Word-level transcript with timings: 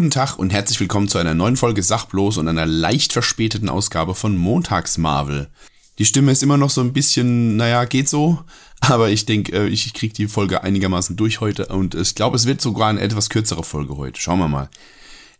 Guten 0.00 0.10
Tag 0.10 0.38
und 0.38 0.50
herzlich 0.50 0.80
willkommen 0.80 1.08
zu 1.08 1.18
einer 1.18 1.34
neuen 1.34 1.58
Folge 1.58 1.82
Sachblos 1.82 2.38
und 2.38 2.48
einer 2.48 2.64
leicht 2.64 3.12
verspäteten 3.12 3.68
Ausgabe 3.68 4.14
von 4.14 4.34
Montags 4.34 4.96
Marvel. 4.96 5.50
Die 5.98 6.06
Stimme 6.06 6.32
ist 6.32 6.42
immer 6.42 6.56
noch 6.56 6.70
so 6.70 6.80
ein 6.80 6.94
bisschen, 6.94 7.58
naja, 7.58 7.84
geht 7.84 8.08
so, 8.08 8.42
aber 8.80 9.10
ich 9.10 9.26
denke, 9.26 9.52
äh, 9.52 9.68
ich 9.68 9.92
kriege 9.92 10.14
die 10.14 10.26
Folge 10.26 10.64
einigermaßen 10.64 11.16
durch 11.16 11.42
heute 11.42 11.66
und 11.66 11.94
ich 11.94 12.14
glaube, 12.14 12.36
es 12.36 12.46
wird 12.46 12.62
sogar 12.62 12.88
eine 12.88 13.02
etwas 13.02 13.28
kürzere 13.28 13.62
Folge 13.62 13.98
heute. 13.98 14.18
Schauen 14.18 14.38
wir 14.38 14.48
mal. 14.48 14.70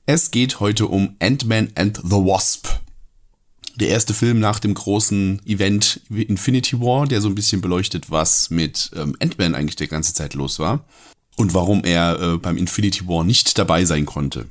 Es 0.05 0.31
geht 0.31 0.61
heute 0.61 0.89
um 0.89 1.17
Ant-Man 1.21 1.71
and 1.75 1.97
the 1.97 2.17
Wasp. 2.17 2.69
Der 3.77 3.89
erste 3.89 4.13
Film 4.13 4.41
nach 4.41 4.59
dem 4.59 4.75
großen 4.75 5.41
Event 5.47 6.03
Infinity 6.11 6.79
War, 6.81 7.07
der 7.07 7.23
so 7.23 7.29
ein 7.29 7.35
bisschen 7.35 7.63
beleuchtet, 7.63 8.11
was 8.11 8.51
mit 8.51 8.91
ähm, 8.95 9.17
Ant-Man 9.21 9.55
eigentlich 9.55 9.77
die 9.77 9.89
ganze 9.89 10.13
Zeit 10.13 10.35
los 10.35 10.59
war 10.59 10.85
und 11.37 11.55
warum 11.55 11.85
er 11.85 12.21
äh, 12.21 12.37
beim 12.39 12.57
Infinity 12.57 13.07
War 13.09 13.25
nicht 13.25 13.59
dabei 13.59 13.85
sein 13.85 14.07
konnte. 14.07 14.47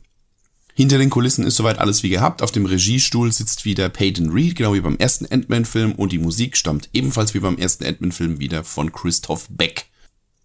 Hinter 0.73 0.97
den 0.97 1.09
Kulissen 1.09 1.45
ist 1.45 1.57
soweit 1.57 1.77
alles 1.77 2.03
wie 2.03 2.09
gehabt. 2.09 2.41
Auf 2.41 2.51
dem 2.51 2.65
Regiestuhl 2.65 3.33
sitzt 3.33 3.65
wieder 3.65 3.89
Peyton 3.89 4.31
Reed, 4.31 4.55
genau 4.55 4.73
wie 4.73 4.79
beim 4.79 4.95
ersten 4.95 5.25
Ant-Man-Film, 5.25 5.91
und 5.91 6.13
die 6.13 6.19
Musik 6.19 6.55
stammt 6.55 6.89
ebenfalls 6.93 7.33
wie 7.33 7.41
beim 7.41 7.57
ersten 7.57 7.85
Ant-Man-Film 7.85 8.39
wieder 8.39 8.63
von 8.63 8.93
Christoph 8.93 9.47
Beck. 9.49 9.87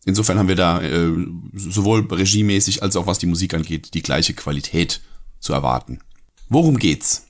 Insofern 0.05 0.39
haben 0.39 0.49
wir 0.49 0.57
da 0.57 0.83
äh, 0.83 1.13
sowohl 1.55 2.07
regiemäßig 2.13 2.83
als 2.83 2.97
auch 2.97 3.07
was 3.07 3.21
die 3.21 3.27
Musik 3.27 3.55
angeht, 3.55 3.95
die 3.95 4.03
gleiche 4.03 4.35
Qualität 4.35 5.01
zu 5.39 5.53
erwarten. 5.53 6.01
Worum 6.49 6.79
geht's? 6.79 7.27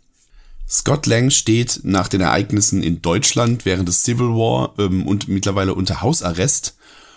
Scott 0.67 1.07
Lang 1.07 1.31
steht 1.31 1.81
nach 1.83 2.09
den 2.09 2.23
Ereignissen 2.23 2.83
in 2.83 3.03
Deutschland 3.03 3.67
während 3.67 3.87
des 3.87 4.03
Civil 4.03 4.29
War 4.29 4.75
ähm, 4.79 5.07
und 5.07 5.29
mittlerweile 5.29 5.75
unter 5.75 6.01
Hausarrest 6.01 6.77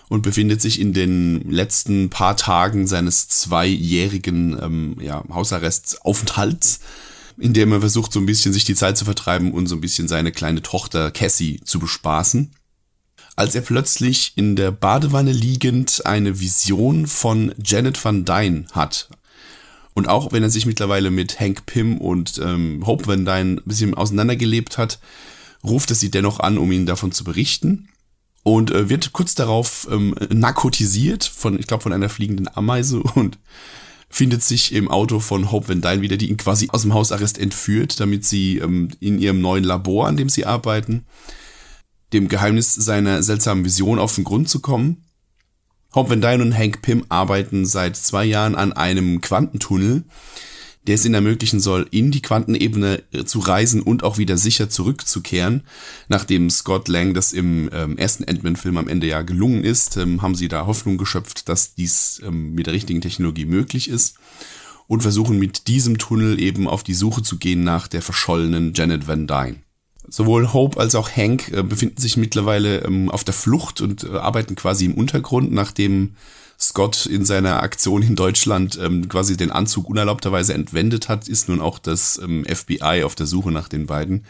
und 0.09 0.21
befindet 0.21 0.61
sich 0.61 0.79
in 0.79 0.93
den 0.93 1.49
letzten 1.51 2.09
paar 2.09 2.37
Tagen 2.37 2.87
seines 2.87 3.27
zweijährigen 3.27 4.57
ähm, 4.61 4.97
ja, 5.01 5.23
Hausarrestaufenthalts, 5.29 6.79
in 7.37 7.53
dem 7.53 7.71
er 7.71 7.81
versucht, 7.81 8.13
so 8.13 8.19
ein 8.19 8.25
bisschen 8.25 8.53
sich 8.53 8.63
die 8.63 8.75
Zeit 8.75 8.97
zu 8.97 9.05
vertreiben 9.05 9.51
und 9.51 9.67
so 9.67 9.75
ein 9.75 9.81
bisschen 9.81 10.07
seine 10.07 10.31
kleine 10.31 10.61
Tochter 10.61 11.11
Cassie 11.11 11.59
zu 11.63 11.79
bespaßen. 11.79 12.51
Als 13.35 13.53
er 13.53 13.61
plötzlich 13.61 14.33
in 14.35 14.55
der 14.55 14.71
Badewanne 14.71 15.31
liegend 15.31 16.05
eine 16.05 16.39
Vision 16.39 17.05
von 17.05 17.53
Janet 17.63 18.03
Van 18.03 18.25
Dyne 18.25 18.65
hat. 18.71 19.09
Und 19.93 20.07
auch 20.07 20.31
wenn 20.31 20.41
er 20.41 20.49
sich 20.49 20.65
mittlerweile 20.65 21.11
mit 21.11 21.39
Hank 21.39 21.65
Pym 21.65 21.97
und 21.99 22.39
ähm, 22.43 22.83
Hope 22.85 23.05
Van 23.05 23.25
Dyne 23.25 23.57
ein 23.57 23.61
bisschen 23.65 23.93
auseinandergelebt 23.93 24.77
hat, 24.77 24.99
ruft 25.63 25.91
er 25.91 25.95
sie 25.95 26.09
dennoch 26.09 26.39
an, 26.39 26.57
um 26.57 26.71
ihnen 26.71 26.85
davon 26.85 27.11
zu 27.11 27.23
berichten 27.23 27.89
und 28.47 28.71
äh, 28.71 28.87
wird 28.87 29.11
kurz 29.11 29.35
darauf 29.35 29.89
ähm, 29.91 30.15
narkotisiert 30.29 31.25
von, 31.25 31.59
ich 31.59 31.67
glaube, 31.67 31.83
von 31.83 31.91
einer 31.91 32.07
fliegenden 32.07 32.47
Ameise 32.55 33.01
und 33.15 33.39
findet 34.07 34.41
sich 34.41 34.73
im 34.73 34.89
Auto 34.89 35.19
von 35.19 35.51
Hope 35.51 35.67
Van 35.67 35.81
Dyne 35.81 36.01
wieder, 36.01 36.15
die 36.15 36.29
ihn 36.29 36.37
quasi 36.37 36.69
aus 36.71 36.83
dem 36.83 36.93
Hausarrest 36.93 37.37
entführt, 37.37 37.99
damit 37.99 38.23
sie 38.23 38.59
ähm, 38.59 38.87
in 39.01 39.19
ihrem 39.19 39.41
neuen 39.41 39.65
Labor, 39.65 40.07
an 40.07 40.15
dem 40.15 40.29
sie 40.29 40.45
arbeiten, 40.45 41.05
dem 42.13 42.29
Geheimnis 42.29 42.73
seiner 42.73 43.21
seltsamen 43.21 43.65
Vision 43.65 43.99
auf 43.99 44.15
den 44.15 44.23
Grund 44.23 44.47
zu 44.47 44.61
kommen. 44.61 45.03
Hope 45.93 46.11
Van 46.11 46.21
Dyne 46.21 46.41
und 46.41 46.57
Hank 46.57 46.81
Pym 46.81 47.03
arbeiten 47.09 47.65
seit 47.65 47.97
zwei 47.97 48.23
Jahren 48.23 48.55
an 48.55 48.71
einem 48.71 49.19
Quantentunnel, 49.19 50.05
der 50.87 50.95
es 50.95 51.05
ihnen 51.05 51.15
ermöglichen 51.15 51.59
soll, 51.59 51.87
in 51.91 52.11
die 52.11 52.21
Quantenebene 52.21 53.03
äh, 53.11 53.25
zu 53.25 53.39
reisen 53.39 53.81
und 53.81 54.03
auch 54.03 54.17
wieder 54.17 54.37
sicher 54.37 54.69
zurückzukehren. 54.69 55.63
Nachdem 56.07 56.49
Scott 56.49 56.87
Lang 56.87 57.13
das 57.13 57.33
im 57.33 57.69
ähm, 57.73 57.97
ersten 57.97 58.23
Ant-Man-Film 58.23 58.77
am 58.77 58.87
Ende 58.87 59.07
ja 59.07 59.21
gelungen 59.21 59.63
ist, 59.63 59.97
ähm, 59.97 60.21
haben 60.21 60.35
sie 60.35 60.47
da 60.47 60.65
Hoffnung 60.65 60.97
geschöpft, 60.97 61.49
dass 61.49 61.75
dies 61.75 62.21
ähm, 62.25 62.53
mit 62.53 62.67
der 62.67 62.73
richtigen 62.73 63.01
Technologie 63.01 63.45
möglich 63.45 63.89
ist 63.89 64.15
und 64.87 65.01
versuchen 65.01 65.37
mit 65.37 65.67
diesem 65.67 65.97
Tunnel 65.97 66.39
eben 66.39 66.67
auf 66.67 66.83
die 66.83 66.93
Suche 66.93 67.21
zu 67.21 67.37
gehen 67.37 67.63
nach 67.63 67.87
der 67.87 68.01
verschollenen 68.01 68.73
Janet 68.73 69.07
Van 69.07 69.27
Dyne. 69.27 69.57
Sowohl 70.09 70.53
Hope 70.53 70.79
als 70.79 70.95
auch 70.95 71.09
Hank 71.09 71.51
äh, 71.51 71.63
befinden 71.63 72.01
sich 72.01 72.15
mittlerweile 72.15 72.79
ähm, 72.85 73.11
auf 73.11 73.25
der 73.25 73.33
Flucht 73.33 73.81
und 73.81 74.05
äh, 74.05 74.11
arbeiten 74.11 74.55
quasi 74.55 74.85
im 74.85 74.93
Untergrund, 74.93 75.51
nachdem 75.51 76.15
Scott 76.59 77.05
in 77.05 77.23
seiner 77.23 77.61
Aktion 77.61 78.01
in 78.01 78.15
Deutschland 78.15 78.79
ähm, 78.81 79.07
quasi 79.07 79.37
den 79.37 79.51
Anzug 79.51 79.89
unerlaubterweise 79.89 80.53
entwendet 80.53 81.07
hat, 81.07 81.27
ist 81.27 81.49
nun 81.49 81.61
auch 81.61 81.77
das 81.77 82.19
ähm, 82.23 82.45
FBI 82.45 83.03
auf 83.03 83.15
der 83.15 83.27
Suche 83.27 83.51
nach 83.51 83.67
den 83.67 83.85
beiden. 83.85 84.25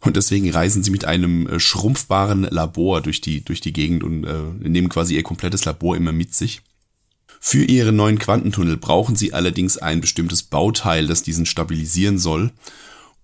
Und 0.00 0.16
deswegen 0.16 0.50
reisen 0.50 0.84
sie 0.84 0.90
mit 0.90 1.04
einem 1.04 1.48
äh, 1.48 1.58
schrumpfbaren 1.58 2.42
Labor 2.44 3.00
durch 3.00 3.20
die, 3.20 3.42
durch 3.44 3.60
die 3.60 3.72
Gegend 3.72 4.04
und 4.04 4.24
äh, 4.24 4.68
nehmen 4.68 4.88
quasi 4.88 5.16
ihr 5.16 5.22
komplettes 5.22 5.64
Labor 5.64 5.96
immer 5.96 6.12
mit 6.12 6.34
sich. 6.34 6.62
Für 7.40 7.64
ihren 7.64 7.96
neuen 7.96 8.18
Quantentunnel 8.18 8.76
brauchen 8.76 9.16
sie 9.16 9.34
allerdings 9.34 9.76
ein 9.76 10.00
bestimmtes 10.00 10.42
Bauteil, 10.42 11.06
das 11.06 11.22
diesen 11.22 11.44
stabilisieren 11.44 12.18
soll. 12.18 12.52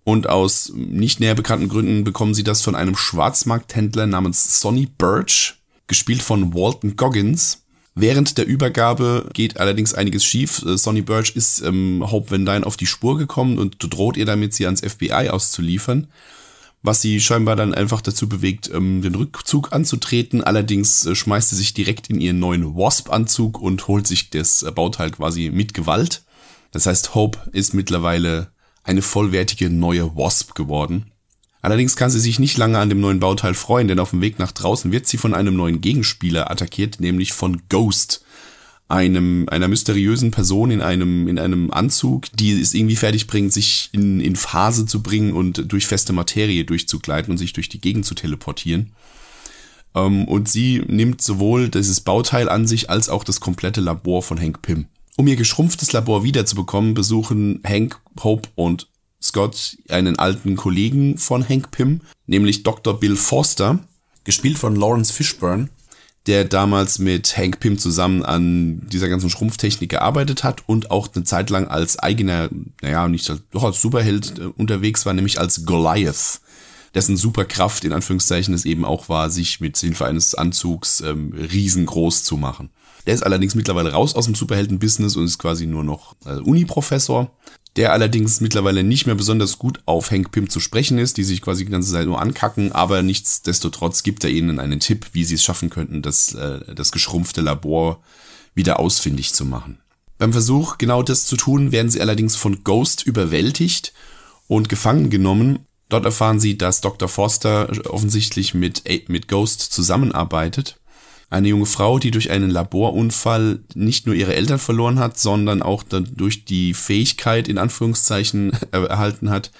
Und 0.04 0.28
aus 0.28 0.72
nicht 0.74 1.20
näher 1.20 1.34
bekannten 1.34 1.68
Gründen 1.68 2.04
bekommen 2.04 2.34
sie 2.34 2.44
das 2.44 2.62
von 2.62 2.74
einem 2.74 2.96
Schwarzmarkthändler 2.96 4.06
namens 4.06 4.60
Sonny 4.60 4.86
Birch, 4.86 5.54
gespielt 5.86 6.22
von 6.22 6.52
Walton 6.54 6.96
Goggins, 6.96 7.62
Während 8.00 8.38
der 8.38 8.46
Übergabe 8.46 9.28
geht 9.34 9.60
allerdings 9.60 9.92
einiges 9.92 10.24
schief. 10.24 10.64
Äh, 10.64 10.78
Sonny 10.78 11.02
Birch 11.02 11.36
ist 11.36 11.60
ähm, 11.60 12.02
Hope 12.10 12.30
Van 12.30 12.46
Dyne 12.46 12.64
auf 12.64 12.78
die 12.78 12.86
Spur 12.86 13.18
gekommen 13.18 13.58
und 13.58 13.76
droht 13.78 14.16
ihr 14.16 14.24
damit, 14.24 14.54
sie 14.54 14.64
ans 14.64 14.80
FBI 14.80 15.28
auszuliefern. 15.28 16.06
Was 16.82 17.02
sie 17.02 17.20
scheinbar 17.20 17.56
dann 17.56 17.74
einfach 17.74 18.00
dazu 18.00 18.26
bewegt, 18.26 18.70
ähm, 18.72 19.02
den 19.02 19.14
Rückzug 19.14 19.74
anzutreten. 19.74 20.42
Allerdings 20.42 21.04
äh, 21.04 21.14
schmeißt 21.14 21.50
sie 21.50 21.56
sich 21.56 21.74
direkt 21.74 22.08
in 22.08 22.22
ihren 22.22 22.38
neuen 22.38 22.74
Wasp-Anzug 22.74 23.60
und 23.60 23.86
holt 23.86 24.06
sich 24.06 24.30
das 24.30 24.64
Bauteil 24.74 25.10
quasi 25.10 25.50
mit 25.52 25.74
Gewalt. 25.74 26.22
Das 26.70 26.86
heißt, 26.86 27.14
Hope 27.14 27.50
ist 27.52 27.74
mittlerweile 27.74 28.50
eine 28.82 29.02
vollwertige 29.02 29.68
neue 29.68 30.16
Wasp 30.16 30.54
geworden. 30.54 31.12
Allerdings 31.62 31.96
kann 31.96 32.10
sie 32.10 32.20
sich 32.20 32.38
nicht 32.38 32.56
lange 32.56 32.78
an 32.78 32.88
dem 32.88 33.00
neuen 33.00 33.20
Bauteil 33.20 33.54
freuen, 33.54 33.88
denn 33.88 33.98
auf 33.98 34.10
dem 34.10 34.22
Weg 34.22 34.38
nach 34.38 34.52
draußen 34.52 34.92
wird 34.92 35.06
sie 35.06 35.18
von 35.18 35.34
einem 35.34 35.56
neuen 35.56 35.80
Gegenspieler 35.80 36.50
attackiert, 36.50 37.00
nämlich 37.00 37.32
von 37.32 37.62
Ghost, 37.68 38.24
einem 38.88 39.46
einer 39.48 39.68
mysteriösen 39.68 40.30
Person 40.30 40.70
in 40.70 40.80
einem 40.80 41.28
in 41.28 41.38
einem 41.38 41.70
Anzug, 41.70 42.26
die 42.34 42.60
es 42.60 42.74
irgendwie 42.74 42.96
fertig 42.96 43.26
bringt, 43.26 43.52
sich 43.52 43.90
in 43.92 44.20
in 44.20 44.36
Phase 44.36 44.86
zu 44.86 45.02
bringen 45.02 45.32
und 45.32 45.70
durch 45.70 45.86
feste 45.86 46.12
Materie 46.12 46.64
durchzugleiten 46.64 47.30
und 47.30 47.38
sich 47.38 47.52
durch 47.52 47.68
die 47.68 47.80
Gegend 47.80 48.04
zu 48.04 48.14
teleportieren. 48.14 48.92
Um, 49.92 50.20
ähm, 50.20 50.28
und 50.28 50.48
sie 50.48 50.82
nimmt 50.86 51.20
sowohl 51.20 51.68
dieses 51.68 52.00
Bauteil 52.00 52.48
an 52.48 52.66
sich 52.66 52.90
als 52.90 53.08
auch 53.08 53.24
das 53.24 53.40
komplette 53.40 53.80
Labor 53.80 54.22
von 54.22 54.40
Hank 54.40 54.62
Pym. 54.62 54.86
Um 55.16 55.26
ihr 55.26 55.36
geschrumpftes 55.36 55.92
Labor 55.92 56.22
wiederzubekommen, 56.22 56.94
besuchen 56.94 57.60
Hank, 57.66 58.00
Hope 58.22 58.48
und 58.54 58.88
Scott 59.22 59.76
einen 59.88 60.18
alten 60.18 60.56
Kollegen 60.56 61.18
von 61.18 61.46
Hank 61.46 61.70
Pym, 61.70 62.00
nämlich 62.26 62.62
Dr. 62.62 62.98
Bill 62.98 63.16
Forster, 63.16 63.80
gespielt 64.24 64.58
von 64.58 64.76
Lawrence 64.76 65.12
Fishburne, 65.12 65.68
der 66.26 66.44
damals 66.44 66.98
mit 66.98 67.36
Hank 67.36 67.60
Pym 67.60 67.78
zusammen 67.78 68.22
an 68.22 68.86
dieser 68.88 69.08
ganzen 69.08 69.30
Schrumpftechnik 69.30 69.90
gearbeitet 69.90 70.44
hat 70.44 70.62
und 70.68 70.90
auch 70.90 71.08
eine 71.14 71.24
Zeit 71.24 71.50
lang 71.50 71.68
als 71.68 71.98
eigener, 71.98 72.48
naja, 72.82 73.08
nicht 73.08 73.28
als, 73.30 73.40
doch 73.50 73.64
als 73.64 73.80
Superheld 73.80 74.38
äh, 74.38 74.44
unterwegs 74.44 75.06
war, 75.06 75.12
nämlich 75.12 75.40
als 75.40 75.64
Goliath, 75.64 76.40
dessen 76.94 77.16
Superkraft 77.16 77.84
in 77.84 77.92
Anführungszeichen 77.92 78.54
es 78.54 78.64
eben 78.64 78.84
auch 78.84 79.08
war, 79.08 79.30
sich 79.30 79.60
mit 79.60 79.76
Hilfe 79.78 80.06
eines 80.06 80.34
Anzugs 80.34 81.00
ähm, 81.00 81.32
riesengroß 81.32 82.24
zu 82.24 82.36
machen. 82.36 82.70
Der 83.06 83.14
ist 83.14 83.22
allerdings 83.22 83.54
mittlerweile 83.54 83.92
raus 83.92 84.14
aus 84.14 84.26
dem 84.26 84.34
Superhelden-Business 84.34 85.16
und 85.16 85.24
ist 85.24 85.38
quasi 85.38 85.66
nur 85.66 85.84
noch 85.84 86.14
äh, 86.26 86.34
Uni-Professor 86.34 87.30
der 87.76 87.92
allerdings 87.92 88.40
mittlerweile 88.40 88.82
nicht 88.82 89.06
mehr 89.06 89.14
besonders 89.14 89.58
gut 89.58 89.80
auf 89.86 90.10
Hank 90.10 90.32
Pym 90.32 90.50
zu 90.50 90.60
sprechen 90.60 90.98
ist, 90.98 91.16
die 91.16 91.24
sich 91.24 91.40
quasi 91.40 91.64
die 91.64 91.70
ganze 91.70 91.92
Zeit 91.92 92.06
nur 92.06 92.20
ankacken, 92.20 92.72
aber 92.72 93.02
nichtsdestotrotz 93.02 94.02
gibt 94.02 94.24
er 94.24 94.30
ihnen 94.30 94.58
einen 94.58 94.80
Tipp, 94.80 95.06
wie 95.12 95.24
sie 95.24 95.36
es 95.36 95.44
schaffen 95.44 95.70
könnten, 95.70 96.02
das, 96.02 96.34
äh, 96.34 96.74
das 96.74 96.90
geschrumpfte 96.90 97.40
Labor 97.40 98.02
wieder 98.54 98.80
ausfindig 98.80 99.32
zu 99.32 99.44
machen. 99.44 99.78
Beim 100.18 100.32
Versuch, 100.32 100.78
genau 100.78 101.02
das 101.02 101.26
zu 101.26 101.36
tun, 101.36 101.72
werden 101.72 101.90
sie 101.90 102.00
allerdings 102.00 102.36
von 102.36 102.64
Ghost 102.64 103.04
überwältigt 103.04 103.92
und 104.48 104.68
gefangen 104.68 105.08
genommen. 105.08 105.60
Dort 105.88 106.04
erfahren 106.04 106.40
sie, 106.40 106.58
dass 106.58 106.80
Dr. 106.80 107.08
Forster 107.08 107.70
offensichtlich 107.88 108.52
mit, 108.52 108.82
mit 109.08 109.28
Ghost 109.28 109.60
zusammenarbeitet 109.60 110.79
eine 111.30 111.48
junge 111.48 111.66
Frau, 111.66 112.00
die 112.00 112.10
durch 112.10 112.30
einen 112.30 112.50
Laborunfall 112.50 113.60
nicht 113.74 114.04
nur 114.06 114.16
ihre 114.16 114.34
Eltern 114.34 114.58
verloren 114.58 114.98
hat, 114.98 115.18
sondern 115.18 115.62
auch 115.62 115.84
durch 115.84 116.44
die 116.44 116.74
Fähigkeit, 116.74 117.46
in 117.46 117.56
Anführungszeichen, 117.56 118.52
erhalten 118.72 119.30
hat, 119.30 119.52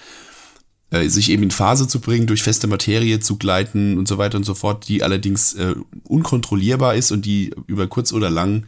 äh, 0.91 1.07
sich 1.07 1.31
eben 1.31 1.43
in 1.43 1.51
Phase 1.51 1.87
zu 1.87 2.01
bringen, 2.01 2.27
durch 2.27 2.43
feste 2.43 2.67
Materie 2.67 3.21
zu 3.21 3.37
gleiten 3.37 3.97
und 3.97 4.07
so 4.09 4.17
weiter 4.17 4.37
und 4.37 4.43
so 4.43 4.53
fort, 4.53 4.89
die 4.89 5.01
allerdings 5.01 5.53
äh, 5.53 5.75
unkontrollierbar 6.03 6.95
ist 6.95 7.11
und 7.11 7.25
die 7.25 7.55
über 7.67 7.87
kurz 7.87 8.11
oder 8.11 8.29
lang 8.29 8.65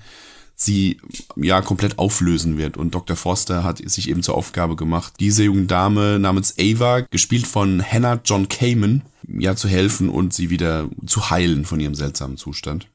sie 0.56 1.02
ja 1.36 1.62
komplett 1.62 2.00
auflösen 2.00 2.58
wird. 2.58 2.78
Und 2.78 2.96
Dr. 2.96 3.18
Forster 3.18 3.66
hat 3.66 3.80
sich 3.90 4.10
eben 4.10 4.24
zur 4.24 4.36
Aufgabe 4.36 4.78
gemacht, 4.78 5.16
diese 5.20 5.44
junge 5.44 5.66
Dame 5.66 6.20
namens 6.20 6.56
Ava, 6.58 7.02
gespielt 7.02 7.48
von 7.48 7.84
Hannah 7.84 8.22
John 8.24 8.48
Kamen, 8.48 9.02
ja 9.28 9.58
zu 9.58 9.68
helfen 9.68 10.08
und 10.08 10.34
sie 10.34 10.50
wieder 10.50 10.88
zu 11.06 11.30
heilen 11.30 11.66
von 11.66 11.82
ihrem 11.82 11.96
seltsamen 11.96 12.38
Zustand. 12.38 12.88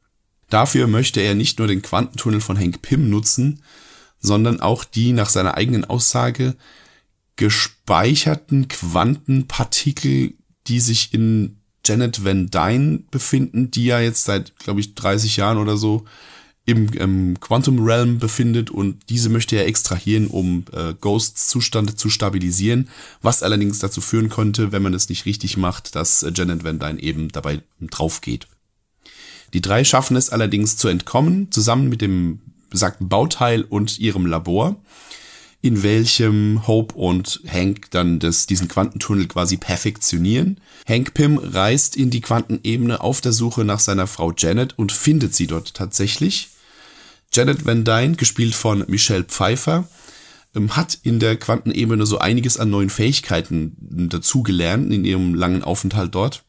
Dafür 0.51 0.87
möchte 0.87 1.21
er 1.21 1.35
nicht 1.35 1.59
nur 1.59 1.69
den 1.69 1.83
Quantentunnel 1.83 2.41
von 2.41 2.59
Hank 2.59 2.83
Pym 2.83 3.11
nutzen, 3.11 3.63
sondern 4.19 4.61
auch 4.61 4.85
die 4.85 5.13
nach 5.13 5.29
seiner 5.29 5.57
eigenen 5.57 5.85
Aussage 5.85 6.57
gespeicherten 7.37 8.69
Quantenpartikel, 8.69 10.35
die 10.67 10.81
sich 10.81 11.15
in 11.15 11.59
Janet 11.85 12.25
Van 12.25 12.49
Dyne 12.51 13.05
befinden, 13.11 13.71
die 13.71 13.87
ja 13.87 14.01
jetzt 14.01 14.25
seit, 14.25 14.59
glaube 14.59 14.81
ich, 14.81 14.95
30 14.95 15.37
Jahren 15.37 15.59
oder 15.59 15.77
so 15.77 16.05
im, 16.67 16.89
im 16.91 17.41
Quantum 17.41 17.83
Realm 17.83 18.19
befindet 18.19 18.71
und 18.71 19.09
diese 19.09 19.31
möchte 19.31 19.57
er 19.57 19.67
extrahieren, 19.67 20.27
um 20.27 20.65
äh, 20.73 20.93
Ghosts 21.01 21.49
Zustand 21.49 21.99
zu 21.99 22.11
stabilisieren, 22.11 22.91
was 23.23 23.43
allerdings 23.43 23.79
dazu 23.79 24.03
führen 24.03 24.29
könnte, 24.29 24.71
wenn 24.71 24.83
man 24.83 24.93
es 24.93 25.09
nicht 25.09 25.25
richtig 25.25 25.57
macht, 25.57 25.95
dass 25.95 26.23
äh, 26.23 26.33
Janet 26.35 26.65
Van 26.65 26.79
Dyne 26.79 27.01
eben 27.01 27.31
dabei 27.31 27.63
drauf 27.81 28.21
geht. 28.21 28.49
Die 29.53 29.61
drei 29.61 29.85
schaffen 29.85 30.17
es 30.17 30.31
allerdings 30.31 30.77
zu 30.77 30.89
entkommen, 30.89 31.51
zusammen 31.51 31.89
mit 31.89 32.01
dem 32.01 32.41
besagten 32.71 33.09
Bauteil 33.09 33.63
und 33.63 33.99
ihrem 33.99 34.27
Labor, 34.27 34.77
in 35.61 35.83
welchem 35.83 36.67
Hope 36.67 36.95
und 36.95 37.41
Hank 37.49 37.91
dann 37.91 38.19
das, 38.19 38.47
diesen 38.47 38.69
Quantentunnel 38.69 39.27
quasi 39.27 39.57
perfektionieren. 39.57 40.61
Hank 40.87 41.15
Pym 41.15 41.39
reist 41.39 41.97
in 41.97 42.11
die 42.11 42.21
Quantenebene 42.21 43.01
auf 43.01 43.21
der 43.21 43.33
Suche 43.33 43.65
nach 43.65 43.81
seiner 43.81 44.07
Frau 44.07 44.33
Janet 44.37 44.79
und 44.79 44.93
findet 44.93 45.35
sie 45.35 45.47
dort 45.47 45.75
tatsächlich. 45.75 46.51
Janet 47.33 47.67
Van 47.67 47.85
Dyne, 47.85 48.17
gespielt 48.17 48.55
von 48.55 48.85
Michelle 48.87 49.25
Pfeiffer, 49.25 49.89
ähm, 50.55 50.77
hat 50.77 50.99
in 51.03 51.19
der 51.19 51.37
Quantenebene 51.37 52.07
so 52.07 52.19
einiges 52.19 52.57
an 52.57 52.71
neuen 52.71 52.91
Fähigkeiten 52.91 53.77
dazugelernt 54.09 54.93
in 54.93 55.05
ihrem 55.05 55.35
langen 55.35 55.63
Aufenthalt 55.63 56.15
dort, 56.15 56.45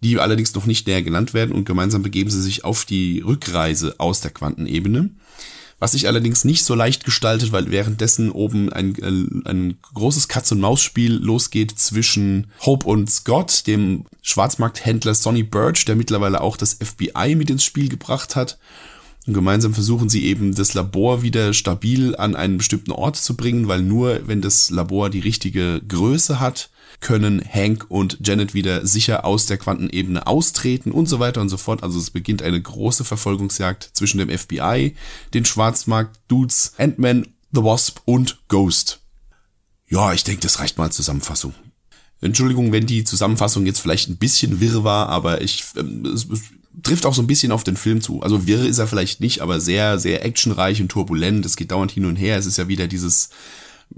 die 0.00 0.18
allerdings 0.18 0.54
noch 0.54 0.66
nicht 0.66 0.86
näher 0.86 1.02
genannt 1.02 1.34
werden 1.34 1.52
und 1.52 1.64
gemeinsam 1.64 2.02
begeben 2.02 2.30
sie 2.30 2.42
sich 2.42 2.64
auf 2.64 2.84
die 2.84 3.20
Rückreise 3.20 3.94
aus 3.98 4.20
der 4.20 4.30
Quantenebene. 4.30 5.10
Was 5.78 5.92
sich 5.92 6.06
allerdings 6.06 6.44
nicht 6.44 6.66
so 6.66 6.74
leicht 6.74 7.04
gestaltet, 7.04 7.52
weil 7.52 7.70
währenddessen 7.70 8.30
oben 8.30 8.70
ein, 8.70 8.94
äh, 8.96 9.50
ein 9.50 9.78
großes 9.94 10.28
Katz-und-Maus-Spiel 10.28 11.14
losgeht 11.14 11.78
zwischen 11.78 12.48
Hope 12.66 12.86
und 12.86 13.10
Scott, 13.10 13.66
dem 13.66 14.04
Schwarzmarkthändler 14.20 15.14
Sonny 15.14 15.42
Birch, 15.42 15.86
der 15.86 15.96
mittlerweile 15.96 16.42
auch 16.42 16.58
das 16.58 16.74
FBI 16.74 17.34
mit 17.34 17.48
ins 17.48 17.64
Spiel 17.64 17.88
gebracht 17.88 18.36
hat, 18.36 18.58
und 19.30 19.34
gemeinsam 19.34 19.74
versuchen 19.74 20.08
sie 20.08 20.24
eben 20.24 20.56
das 20.56 20.74
Labor 20.74 21.22
wieder 21.22 21.54
stabil 21.54 22.16
an 22.16 22.34
einen 22.34 22.58
bestimmten 22.58 22.90
Ort 22.90 23.14
zu 23.14 23.36
bringen, 23.36 23.68
weil 23.68 23.80
nur 23.80 24.26
wenn 24.26 24.40
das 24.40 24.70
Labor 24.70 25.08
die 25.08 25.20
richtige 25.20 25.80
Größe 25.86 26.40
hat, 26.40 26.68
können 26.98 27.40
Hank 27.48 27.86
und 27.88 28.18
Janet 28.26 28.54
wieder 28.54 28.84
sicher 28.84 29.24
aus 29.24 29.46
der 29.46 29.56
Quantenebene 29.56 30.26
austreten 30.26 30.90
und 30.90 31.08
so 31.08 31.20
weiter 31.20 31.40
und 31.40 31.48
so 31.48 31.58
fort. 31.58 31.84
Also 31.84 32.00
es 32.00 32.10
beginnt 32.10 32.42
eine 32.42 32.60
große 32.60 33.04
Verfolgungsjagd 33.04 33.90
zwischen 33.92 34.18
dem 34.18 34.36
FBI, 34.36 34.96
den 35.32 35.44
Schwarzmarkt-Dudes, 35.44 36.72
Ant-Man, 36.76 37.28
The 37.52 37.62
Wasp 37.62 38.00
und 38.06 38.40
Ghost. 38.48 38.98
Ja, 39.88 40.12
ich 40.12 40.24
denke, 40.24 40.40
das 40.40 40.58
reicht 40.58 40.76
mal 40.76 40.84
als 40.86 40.96
Zusammenfassung. 40.96 41.54
Entschuldigung, 42.20 42.72
wenn 42.72 42.86
die 42.86 43.04
Zusammenfassung 43.04 43.64
jetzt 43.64 43.78
vielleicht 43.78 44.08
ein 44.08 44.16
bisschen 44.16 44.60
wirr 44.60 44.82
war, 44.82 45.08
aber 45.08 45.40
ich, 45.40 45.66
ähm, 45.76 46.04
es, 46.04 46.26
trifft 46.82 47.06
auch 47.06 47.14
so 47.14 47.22
ein 47.22 47.26
bisschen 47.26 47.52
auf 47.52 47.64
den 47.64 47.76
Film 47.76 48.00
zu. 48.00 48.22
Also 48.22 48.46
wirr 48.46 48.64
ist 48.64 48.78
er 48.78 48.86
vielleicht 48.86 49.20
nicht, 49.20 49.40
aber 49.40 49.60
sehr, 49.60 49.98
sehr 49.98 50.24
actionreich 50.24 50.80
und 50.80 50.88
turbulent. 50.88 51.44
Es 51.44 51.56
geht 51.56 51.72
dauernd 51.72 51.90
hin 51.90 52.06
und 52.06 52.16
her. 52.16 52.38
Es 52.38 52.46
ist 52.46 52.58
ja 52.58 52.68
wieder 52.68 52.86
dieses, 52.86 53.30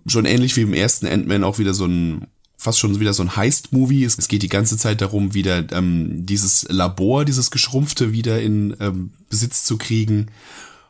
schon 0.07 0.25
ähnlich 0.25 0.57
wie 0.57 0.63
im 0.63 0.75
ersten 0.75 1.07
Ant-Man 1.07 1.45
auch 1.45 1.59
wieder 1.59 1.75
so 1.75 1.87
ein, 1.87 2.27
fast 2.57 2.79
schon 2.79 2.99
wieder 2.99 3.13
so 3.13 3.23
ein 3.23 3.37
Heist-Movie. 3.37 4.05
Es, 4.05 4.19
es, 4.19 4.29
geht 4.29 4.43
die 4.43 4.49
ganze 4.49 4.77
Zeit 4.77 5.01
darum, 5.01 5.35
wieder 5.35 5.71
ähm, 5.73 6.25
dieses 6.25 6.67
Labor, 6.69 7.25
dieses 7.25 7.51
Geschrumpfte 7.51 8.13
wieder 8.13 8.41
in 8.41 8.77
ähm, 8.81 9.11
Besitz 9.29 9.65
zu 9.65 9.77
kriegen. 9.77 10.29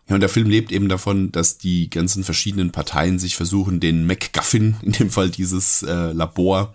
Ja, 0.09 0.15
und 0.15 0.21
der 0.21 0.29
Film 0.29 0.51
lebt 0.51 0.73
eben 0.73 0.89
davon, 0.89 1.33
dass 1.33 1.59
die 1.59 1.89
ganzen 1.91 2.25
verschiedenen 2.25 2.71
Parteien 2.71 3.19
sich 3.19 3.37
versuchen, 3.37 3.81
den 3.81 4.07
MacGuffin, 4.07 4.77
in 4.83 4.93
dem 4.93 5.11
Fall 5.11 5.31
dieses 5.31 5.83
äh, 5.83 6.13
Labor, 6.13 6.75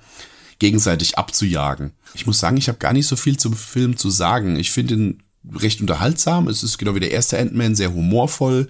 gegenseitig 0.59 1.17
abzujagen. 1.17 1.91
Ich 2.13 2.25
muss 2.25 2.39
sagen, 2.39 2.57
ich 2.57 2.67
habe 2.67 2.79
gar 2.79 2.93
nicht 2.93 3.07
so 3.07 3.15
viel 3.15 3.37
zum 3.37 3.53
Film 3.53 3.97
zu 3.97 4.09
sagen. 4.09 4.57
Ich 4.57 4.71
finde 4.71 4.93
ihn 4.95 5.23
recht 5.53 5.81
unterhaltsam. 5.81 6.47
Es 6.47 6.63
ist 6.63 6.77
genau 6.77 6.95
wie 6.95 6.99
der 6.99 7.11
erste 7.11 7.37
Ant-Man, 7.39 7.75
sehr 7.75 7.93
humorvoll, 7.93 8.69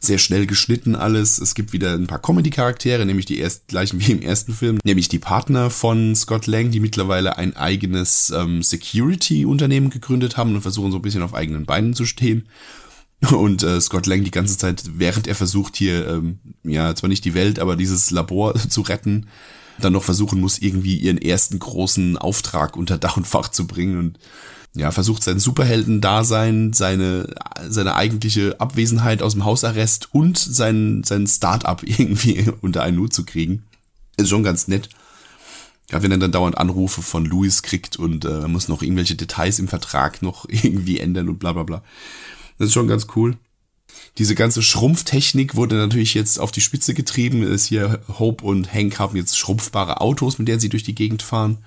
sehr 0.00 0.18
schnell 0.18 0.46
geschnitten 0.46 0.94
alles. 0.94 1.38
Es 1.38 1.54
gibt 1.54 1.72
wieder 1.72 1.94
ein 1.94 2.06
paar 2.06 2.20
Comedy-Charaktere, 2.20 3.04
nämlich 3.04 3.26
die 3.26 3.38
erst 3.38 3.68
gleichen 3.68 4.00
wie 4.00 4.12
im 4.12 4.22
ersten 4.22 4.52
Film, 4.52 4.78
nämlich 4.84 5.08
die 5.08 5.18
Partner 5.18 5.70
von 5.70 6.14
Scott 6.14 6.46
Lang, 6.46 6.70
die 6.70 6.80
mittlerweile 6.80 7.36
ein 7.36 7.56
eigenes 7.56 8.30
ähm, 8.30 8.62
Security-Unternehmen 8.62 9.90
gegründet 9.90 10.36
haben 10.36 10.54
und 10.54 10.62
versuchen 10.62 10.92
so 10.92 10.98
ein 10.98 11.02
bisschen 11.02 11.22
auf 11.22 11.34
eigenen 11.34 11.66
Beinen 11.66 11.94
zu 11.94 12.06
stehen. 12.06 12.48
Und 13.30 13.62
äh, 13.62 13.80
Scott 13.80 14.06
Lang 14.06 14.24
die 14.24 14.30
ganze 14.30 14.58
Zeit, 14.58 14.82
während 14.98 15.26
er 15.26 15.34
versucht 15.34 15.76
hier, 15.76 16.06
ähm, 16.06 16.38
ja, 16.64 16.94
zwar 16.94 17.08
nicht 17.08 17.24
die 17.24 17.34
Welt, 17.34 17.58
aber 17.58 17.76
dieses 17.76 18.10
Labor 18.10 18.54
zu 18.68 18.82
retten, 18.82 19.26
dann 19.78 19.92
noch 19.92 20.04
versuchen 20.04 20.40
muss, 20.40 20.58
irgendwie 20.58 20.96
ihren 20.96 21.18
ersten 21.18 21.58
großen 21.58 22.16
Auftrag 22.16 22.76
unter 22.76 22.98
Dach 22.98 23.16
und 23.16 23.26
Fach 23.26 23.48
zu 23.48 23.66
bringen 23.66 23.98
und 23.98 24.18
ja, 24.76 24.90
versucht 24.90 25.22
sein 25.22 25.38
Superhelden-Dasein, 25.38 26.72
seine, 26.74 27.34
seine 27.66 27.94
eigentliche 27.94 28.60
Abwesenheit 28.60 29.22
aus 29.22 29.32
dem 29.32 29.44
Hausarrest 29.44 30.08
und 30.12 30.38
sein, 30.38 31.02
sein 31.04 31.26
Start-up 31.26 31.82
irgendwie 31.84 32.52
unter 32.60 32.82
einen 32.82 32.98
Hut 32.98 33.12
zu 33.12 33.24
kriegen. 33.24 33.64
Ist 34.16 34.28
schon 34.28 34.44
ganz 34.44 34.68
nett. 34.68 34.88
Ja, 35.90 36.02
wenn 36.02 36.10
er 36.10 36.18
dann 36.18 36.32
dauernd 36.32 36.58
Anrufe 36.58 37.00
von 37.00 37.24
Louis 37.24 37.62
kriegt 37.62 37.96
und 37.96 38.24
äh, 38.24 38.48
muss 38.48 38.68
noch 38.68 38.82
irgendwelche 38.82 39.14
Details 39.14 39.58
im 39.58 39.68
Vertrag 39.68 40.20
noch 40.20 40.46
irgendwie 40.48 41.00
ändern 41.00 41.28
und 41.28 41.38
bla 41.38 41.52
bla 41.52 41.62
bla. 41.62 41.82
Das 42.58 42.68
ist 42.68 42.74
schon 42.74 42.88
ganz 42.88 43.06
cool. 43.16 43.36
Diese 44.18 44.34
ganze 44.34 44.62
Schrumpftechnik 44.62 45.56
wurde 45.56 45.76
natürlich 45.76 46.14
jetzt 46.14 46.40
auf 46.40 46.50
die 46.50 46.60
Spitze 46.60 46.94
getrieben. 46.94 47.42
Ist 47.42 47.66
hier 47.66 48.00
Hope 48.18 48.44
und 48.44 48.72
Hank 48.72 48.98
haben 48.98 49.16
jetzt 49.16 49.36
schrumpfbare 49.36 50.00
Autos, 50.00 50.38
mit 50.38 50.48
denen 50.48 50.60
sie 50.60 50.70
durch 50.70 50.84
die 50.84 50.94
Gegend 50.94 51.22
fahren. 51.22 51.58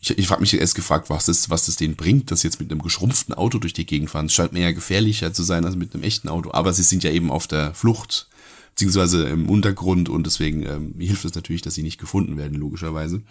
Ich, 0.00 0.18
ich 0.18 0.30
habe 0.30 0.40
mich 0.40 0.52
erst 0.52 0.74
gefragt, 0.74 1.08
was 1.08 1.28
es, 1.28 1.50
was 1.50 1.68
es 1.68 1.76
denen 1.76 1.96
bringt, 1.96 2.30
dass 2.30 2.42
jetzt 2.42 2.60
mit 2.60 2.70
einem 2.70 2.82
geschrumpften 2.82 3.34
Auto 3.34 3.58
durch 3.58 3.72
die 3.72 3.86
Gegend 3.86 4.10
fahren. 4.10 4.26
Es 4.26 4.34
scheint 4.34 4.52
mir 4.52 4.62
ja 4.62 4.72
gefährlicher 4.72 5.32
zu 5.32 5.42
sein 5.42 5.64
als 5.64 5.76
mit 5.76 5.94
einem 5.94 6.02
echten 6.02 6.28
Auto. 6.28 6.50
Aber 6.52 6.72
sie 6.72 6.82
sind 6.82 7.04
ja 7.04 7.10
eben 7.10 7.30
auf 7.30 7.46
der 7.46 7.74
Flucht, 7.74 8.28
beziehungsweise 8.74 9.28
im 9.28 9.48
Untergrund 9.48 10.08
und 10.08 10.26
deswegen 10.26 10.66
ähm, 10.66 10.94
hilft 10.98 11.24
es 11.24 11.34
natürlich, 11.34 11.62
dass 11.62 11.74
sie 11.74 11.82
nicht 11.82 12.00
gefunden 12.00 12.36
werden, 12.36 12.58
logischerweise. 12.58 13.22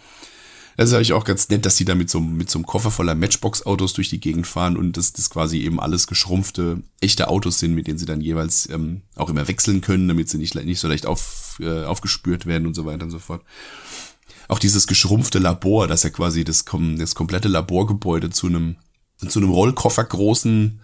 Das 0.76 0.88
ist 0.88 0.94
eigentlich 0.94 1.12
auch 1.12 1.24
ganz 1.24 1.48
nett, 1.48 1.64
dass 1.64 1.76
die 1.76 1.84
da 1.84 1.94
mit 1.94 2.10
so, 2.10 2.20
mit 2.20 2.50
so 2.50 2.58
einem 2.58 2.66
Koffer 2.66 2.90
voller 2.90 3.14
Matchbox-Autos 3.14 3.92
durch 3.92 4.08
die 4.08 4.20
Gegend 4.20 4.46
fahren 4.46 4.76
und 4.76 4.96
das, 4.96 5.12
das 5.12 5.30
quasi 5.30 5.58
eben 5.58 5.78
alles 5.78 6.06
geschrumpfte, 6.06 6.82
echte 7.00 7.28
Autos 7.28 7.60
sind, 7.60 7.74
mit 7.74 7.86
denen 7.86 7.98
sie 7.98 8.06
dann 8.06 8.20
jeweils 8.20 8.68
ähm, 8.70 9.02
auch 9.14 9.30
immer 9.30 9.46
wechseln 9.46 9.80
können, 9.80 10.08
damit 10.08 10.28
sie 10.28 10.38
nicht, 10.38 10.54
nicht 10.54 10.80
so 10.80 10.88
leicht 10.88 11.06
auf, 11.06 11.58
äh, 11.60 11.84
aufgespürt 11.84 12.46
werden 12.46 12.66
und 12.66 12.74
so 12.74 12.86
weiter 12.86 13.04
und 13.04 13.10
so 13.10 13.20
fort. 13.20 13.42
Auch 14.48 14.58
dieses 14.58 14.86
geschrumpfte 14.86 15.38
Labor, 15.38 15.86
dass 15.86 16.04
er 16.04 16.10
quasi 16.10 16.44
das, 16.44 16.64
das 16.98 17.14
komplette 17.14 17.48
Laborgebäude 17.48 18.30
zu 18.30 18.48
einem, 18.48 18.76
zu 19.28 19.38
einem 19.38 19.50
Rollkoffer 19.50 20.04
großen 20.04 20.80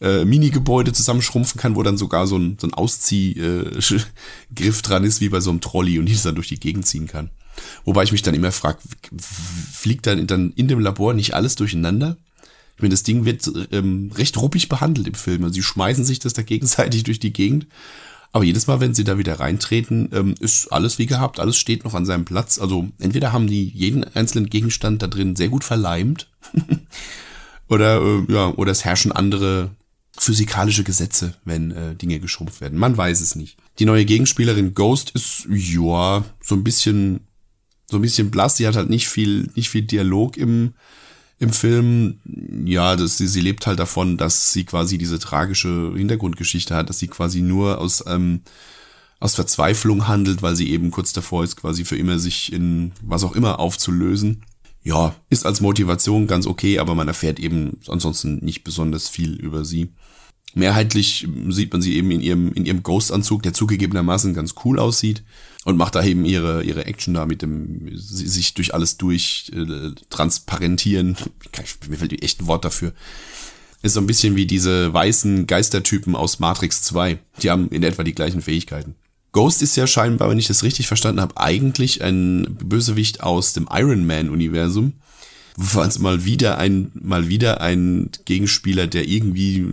äh, 0.00 0.24
Mini-Gebäude 0.24 0.92
zusammenschrumpfen 0.92 1.60
kann, 1.60 1.76
wo 1.76 1.82
dann 1.82 1.98
sogar 1.98 2.26
so 2.26 2.36
ein, 2.38 2.56
so 2.60 2.66
ein 2.66 2.74
Ausziehgriff 2.74 4.08
äh, 4.60 4.82
dran 4.82 5.04
ist, 5.04 5.20
wie 5.20 5.28
bei 5.28 5.40
so 5.40 5.50
einem 5.50 5.60
Trolley 5.60 5.98
und 5.98 6.06
die 6.06 6.12
das 6.12 6.22
dann 6.22 6.34
durch 6.34 6.48
die 6.48 6.60
Gegend 6.60 6.86
ziehen 6.86 7.06
kann. 7.06 7.30
Wobei 7.84 8.02
ich 8.02 8.12
mich 8.12 8.22
dann 8.22 8.34
immer 8.34 8.52
frage, 8.52 8.78
fliegt 9.72 10.06
dann, 10.06 10.26
dann 10.26 10.52
in 10.54 10.68
dem 10.68 10.80
Labor 10.80 11.14
nicht 11.14 11.34
alles 11.34 11.54
durcheinander? 11.54 12.16
Ich 12.76 12.82
meine, 12.82 12.92
das 12.92 13.02
Ding 13.02 13.24
wird 13.24 13.50
ähm, 13.72 14.10
recht 14.14 14.36
ruppig 14.38 14.68
behandelt 14.68 15.06
im 15.06 15.14
Film. 15.14 15.44
Also 15.44 15.54
sie 15.54 15.62
schmeißen 15.62 16.04
sich 16.04 16.18
das 16.18 16.32
da 16.32 16.42
gegenseitig 16.42 17.04
durch 17.04 17.18
die 17.18 17.32
Gegend. 17.32 17.66
Aber 18.32 18.44
jedes 18.44 18.66
Mal, 18.66 18.80
wenn 18.80 18.94
sie 18.94 19.04
da 19.04 19.18
wieder 19.18 19.40
reintreten, 19.40 20.08
ähm, 20.12 20.34
ist 20.38 20.68
alles 20.68 20.98
wie 20.98 21.06
gehabt, 21.06 21.40
alles 21.40 21.56
steht 21.56 21.84
noch 21.84 21.94
an 21.94 22.06
seinem 22.06 22.24
Platz. 22.24 22.58
Also 22.58 22.88
entweder 22.98 23.32
haben 23.32 23.48
die 23.48 23.64
jeden 23.64 24.04
einzelnen 24.14 24.48
Gegenstand 24.48 25.02
da 25.02 25.08
drin 25.08 25.36
sehr 25.36 25.48
gut 25.48 25.64
verleimt 25.64 26.28
oder 27.68 28.00
äh, 28.00 28.32
ja, 28.32 28.48
oder 28.54 28.70
es 28.70 28.84
herrschen 28.84 29.12
andere 29.12 29.70
physikalische 30.16 30.84
Gesetze, 30.84 31.34
wenn 31.44 31.70
äh, 31.72 31.94
Dinge 31.96 32.20
geschrumpft 32.20 32.60
werden. 32.60 32.78
Man 32.78 32.96
weiß 32.96 33.20
es 33.20 33.34
nicht. 33.34 33.56
Die 33.78 33.84
neue 33.84 34.04
Gegenspielerin 34.04 34.74
Ghost 34.74 35.10
ist 35.10 35.46
ja 35.50 36.24
so 36.42 36.54
ein 36.54 36.64
bisschen 36.64 37.20
so 37.90 37.98
ein 37.98 38.02
bisschen 38.02 38.30
blass. 38.30 38.56
Sie 38.56 38.66
hat 38.66 38.76
halt 38.76 38.88
nicht 38.88 39.08
viel, 39.08 39.50
nicht 39.54 39.68
viel 39.68 39.82
Dialog 39.82 40.36
im, 40.36 40.74
im 41.38 41.52
Film. 41.52 42.20
Ja, 42.64 42.96
das, 42.96 43.18
sie, 43.18 43.26
sie 43.26 43.40
lebt 43.40 43.66
halt 43.66 43.78
davon, 43.78 44.16
dass 44.16 44.52
sie 44.52 44.64
quasi 44.64 44.96
diese 44.96 45.18
tragische 45.18 45.92
Hintergrundgeschichte 45.96 46.74
hat, 46.74 46.88
dass 46.88 46.98
sie 46.98 47.08
quasi 47.08 47.42
nur 47.42 47.78
aus, 47.78 48.04
ähm, 48.06 48.40
aus 49.18 49.34
Verzweiflung 49.34 50.06
handelt, 50.06 50.40
weil 50.40 50.54
sie 50.54 50.70
eben 50.70 50.90
kurz 50.90 51.12
davor 51.12 51.42
ist, 51.42 51.56
quasi 51.56 51.84
für 51.84 51.96
immer 51.96 52.18
sich 52.18 52.52
in 52.52 52.92
was 53.02 53.24
auch 53.24 53.34
immer 53.34 53.58
aufzulösen. 53.58 54.42
Ja, 54.82 55.14
ist 55.28 55.44
als 55.44 55.60
Motivation 55.60 56.26
ganz 56.26 56.46
okay, 56.46 56.78
aber 56.78 56.94
man 56.94 57.08
erfährt 57.08 57.38
eben 57.38 57.78
ansonsten 57.88 58.38
nicht 58.42 58.64
besonders 58.64 59.08
viel 59.08 59.34
über 59.34 59.64
sie. 59.64 59.90
Mehrheitlich 60.54 61.28
sieht 61.48 61.72
man 61.72 61.80
sie 61.80 61.96
eben 61.96 62.10
in 62.10 62.20
ihrem, 62.20 62.52
in 62.52 62.66
ihrem 62.66 62.82
Ghost-Anzug, 62.82 63.42
der 63.42 63.52
zugegebenermaßen 63.54 64.34
ganz 64.34 64.54
cool 64.64 64.78
aussieht 64.78 65.22
und 65.64 65.76
macht 65.76 65.94
da 65.94 66.02
eben 66.02 66.24
ihre, 66.24 66.64
ihre 66.64 66.86
Action 66.86 67.14
da 67.14 67.26
mit 67.26 67.42
dem, 67.42 67.88
sich 67.94 68.54
durch 68.54 68.74
alles 68.74 68.96
durch 68.96 69.52
äh, 69.54 69.92
transparentieren. 70.08 71.16
Mir 71.88 71.98
fällt 71.98 72.22
echt 72.22 72.40
ein 72.40 72.46
Wort 72.46 72.64
dafür. 72.64 72.92
Ist 73.82 73.94
so 73.94 74.00
ein 74.00 74.06
bisschen 74.06 74.36
wie 74.36 74.46
diese 74.46 74.92
weißen 74.92 75.46
Geistertypen 75.46 76.16
aus 76.16 76.38
Matrix 76.38 76.82
2. 76.82 77.18
Die 77.42 77.50
haben 77.50 77.68
in 77.68 77.82
etwa 77.82 78.02
die 78.02 78.14
gleichen 78.14 78.42
Fähigkeiten. 78.42 78.94
Ghost 79.32 79.62
ist 79.62 79.76
ja 79.76 79.86
scheinbar, 79.86 80.28
wenn 80.28 80.38
ich 80.38 80.48
das 80.48 80.64
richtig 80.64 80.88
verstanden 80.88 81.20
habe, 81.20 81.36
eigentlich 81.36 82.02
ein 82.02 82.56
Bösewicht 82.62 83.22
aus 83.22 83.52
dem 83.52 83.68
Iron 83.70 84.04
Man-Universum. 84.04 84.94
War 85.62 85.86
es 85.86 85.98
mal 85.98 86.24
wieder 86.24 86.56
ein, 86.56 86.90
mal 86.94 87.28
wieder 87.28 87.60
ein 87.60 88.08
Gegenspieler, 88.24 88.86
der 88.86 89.06
irgendwie 89.06 89.66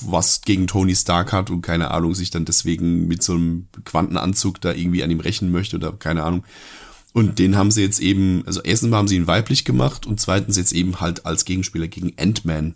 was 0.00 0.40
gegen 0.40 0.66
Tony 0.66 0.96
Stark 0.96 1.34
hat 1.34 1.50
und 1.50 1.60
keine 1.60 1.90
Ahnung, 1.90 2.14
sich 2.14 2.30
dann 2.30 2.46
deswegen 2.46 3.06
mit 3.06 3.22
so 3.22 3.34
einem 3.34 3.66
Quantenanzug 3.84 4.62
da 4.62 4.72
irgendwie 4.72 5.02
an 5.02 5.10
ihm 5.10 5.20
rächen 5.20 5.52
möchte 5.52 5.76
oder 5.76 5.92
keine 5.92 6.22
Ahnung. 6.22 6.44
Und 7.12 7.38
den 7.38 7.56
haben 7.56 7.70
sie 7.70 7.82
jetzt 7.82 8.00
eben, 8.00 8.44
also 8.46 8.62
erstens 8.62 8.94
haben 8.94 9.08
sie 9.08 9.16
ihn 9.16 9.26
weiblich 9.26 9.66
gemacht 9.66 10.06
und 10.06 10.18
zweitens 10.20 10.56
jetzt 10.56 10.72
eben 10.72 11.00
halt 11.00 11.26
als 11.26 11.44
Gegenspieler 11.44 11.88
gegen 11.88 12.14
Ant-Man 12.18 12.74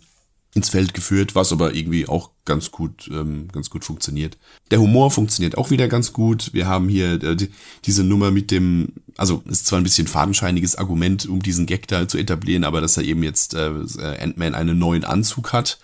ins 0.55 0.69
Feld 0.69 0.93
geführt, 0.93 1.35
was 1.35 1.51
aber 1.51 1.75
irgendwie 1.75 2.07
auch 2.07 2.31
ganz 2.45 2.71
gut, 2.71 3.09
ähm, 3.11 3.49
ganz 3.51 3.69
gut 3.69 3.83
funktioniert. 3.83 4.37
Der 4.71 4.79
Humor 4.79 5.11
funktioniert 5.11 5.57
auch 5.57 5.69
wieder 5.69 5.89
ganz 5.89 6.13
gut. 6.13 6.53
Wir 6.53 6.65
haben 6.65 6.87
hier 6.87 7.21
äh, 7.21 7.35
die, 7.35 7.49
diese 7.83 8.05
Nummer 8.05 8.31
mit 8.31 8.51
dem, 8.51 8.93
also 9.17 9.43
ist 9.49 9.67
zwar 9.67 9.81
ein 9.81 9.83
bisschen 9.83 10.07
fadenscheiniges 10.07 10.77
Argument, 10.77 11.27
um 11.27 11.43
diesen 11.43 11.65
Gag 11.65 11.89
da 11.89 12.07
zu 12.07 12.17
etablieren, 12.17 12.63
aber 12.63 12.79
dass 12.79 12.95
er 12.95 13.03
eben 13.03 13.21
jetzt 13.21 13.53
äh, 13.53 13.69
Ant-Man 14.21 14.55
einen 14.55 14.79
neuen 14.79 15.03
Anzug 15.03 15.51
hat, 15.51 15.77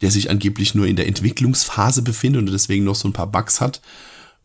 der 0.00 0.10
sich 0.10 0.28
angeblich 0.28 0.74
nur 0.74 0.88
in 0.88 0.96
der 0.96 1.06
Entwicklungsphase 1.06 2.02
befindet 2.02 2.40
und 2.40 2.52
deswegen 2.52 2.84
noch 2.84 2.96
so 2.96 3.08
ein 3.08 3.14
paar 3.14 3.30
Bugs 3.30 3.60
hat 3.60 3.80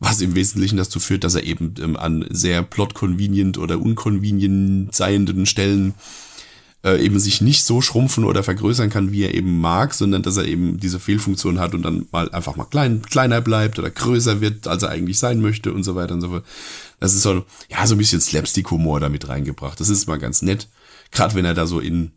was 0.02 0.20
im 0.20 0.34
Wesentlichen 0.34 0.78
dazu 0.78 0.98
führt, 0.98 1.22
dass 1.22 1.36
er 1.36 1.44
eben 1.44 1.74
ähm, 1.80 1.96
an 1.96 2.26
sehr 2.28 2.64
plot-convenient 2.64 3.56
oder 3.56 3.80
unconvenient 3.80 4.92
seienden 4.92 5.46
Stellen 5.46 5.94
äh, 6.84 7.04
eben 7.04 7.18
sich 7.20 7.40
nicht 7.40 7.64
so 7.64 7.80
schrumpfen 7.80 8.24
oder 8.24 8.42
vergrößern 8.42 8.90
kann, 8.90 9.12
wie 9.12 9.22
er 9.22 9.34
eben 9.34 9.60
mag, 9.60 9.94
sondern 9.94 10.22
dass 10.22 10.36
er 10.36 10.46
eben 10.46 10.78
diese 10.78 10.98
Fehlfunktion 10.98 11.60
hat 11.60 11.74
und 11.74 11.82
dann 11.82 12.06
mal 12.10 12.30
einfach 12.32 12.56
mal 12.56 12.64
klein, 12.64 13.02
kleiner 13.02 13.40
bleibt 13.40 13.78
oder 13.78 13.90
größer 13.90 14.40
wird, 14.40 14.66
als 14.66 14.82
er 14.82 14.90
eigentlich 14.90 15.18
sein 15.18 15.40
möchte 15.40 15.72
und 15.72 15.84
so 15.84 15.94
weiter 15.94 16.14
und 16.14 16.20
so 16.20 16.28
fort. 16.28 16.44
Das 17.00 17.14
ist 17.14 17.22
so, 17.22 17.44
ja, 17.70 17.86
so 17.86 17.94
ein 17.94 17.98
bisschen 17.98 18.20
Slapstick-Humor 18.20 19.00
damit 19.00 19.28
reingebracht. 19.28 19.78
Das 19.80 19.88
ist 19.88 20.06
mal 20.08 20.18
ganz 20.18 20.42
nett. 20.42 20.68
Gerade 21.10 21.34
wenn 21.34 21.44
er 21.44 21.54
da 21.54 21.66
so 21.66 21.80
in 21.80 22.12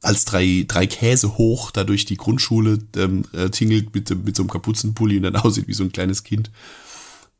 als 0.00 0.26
drei, 0.26 0.64
drei 0.68 0.86
Käse 0.86 1.38
hoch 1.38 1.70
da 1.70 1.82
durch 1.82 2.04
die 2.04 2.16
Grundschule 2.16 2.78
ähm, 2.96 3.24
äh, 3.32 3.48
tingelt 3.48 3.94
mit, 3.94 4.10
mit 4.24 4.36
so 4.36 4.42
einem 4.42 4.50
Kapuzenpulli 4.50 5.16
und 5.16 5.22
dann 5.22 5.36
aussieht 5.36 5.66
wie 5.66 5.74
so 5.74 5.82
ein 5.82 5.92
kleines 5.92 6.22
Kind. 6.24 6.50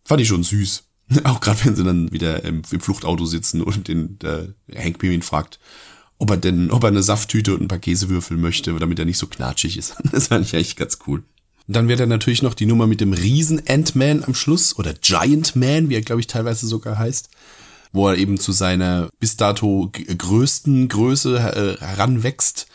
Fand 0.05 0.21
ich 0.21 0.29
schon 0.29 0.43
süß. 0.43 0.85
Auch 1.25 1.41
gerade 1.41 1.65
wenn 1.65 1.77
sie 1.77 1.85
dann 1.85 2.11
wieder 2.11 2.43
im, 2.45 2.63
im 2.71 2.81
Fluchtauto 2.81 3.27
sitzen 3.27 3.63
und 3.63 3.89
den 3.89 4.19
äh, 4.23 4.49
Hank 4.77 4.99
Pym 4.99 5.13
ihn 5.13 5.23
fragt, 5.23 5.61
ob 6.19 6.31
er 6.31 6.37
denn, 6.37 6.71
ob 6.71 6.85
er 6.85 6.89
eine 6.89 7.03
Safttüte 7.03 7.55
und 7.55 7.63
ein 7.63 7.69
paar 7.69 7.79
Käsewürfel 7.79 8.37
möchte, 8.37 8.73
damit 8.79 8.99
er 8.99 9.05
nicht 9.05 9.19
so 9.19 9.27
knatschig 9.27 9.77
ist. 9.77 9.97
Das 10.13 10.29
fand 10.29 10.47
ich 10.47 10.55
eigentlich 10.55 10.77
ganz 10.77 10.99
cool. 11.07 11.23
Dann 11.67 11.89
wird 11.89 12.01
er 12.01 12.07
natürlich 12.07 12.43
noch 12.43 12.55
die 12.55 12.67
Nummer 12.67 12.87
mit 12.87 13.01
dem 13.01 13.15
Riesen 13.15 13.63
Ant-Man 13.67 14.23
am 14.25 14.35
Schluss 14.35 14.79
oder 14.79 14.93
Giant 14.93 15.57
Man, 15.57 15.89
wie 15.89 15.95
er 15.95 16.03
glaube 16.03 16.21
ich 16.21 16.27
teilweise 16.27 16.67
sogar 16.67 16.99
heißt, 16.99 17.31
wo 17.93 18.09
er 18.09 18.17
eben 18.17 18.39
zu 18.39 18.53
seiner 18.53 19.09
bis 19.19 19.37
dato 19.37 19.91
größten 19.93 20.89
Größe 20.89 21.37
äh, 21.39 21.85
heranwächst. 21.85 22.67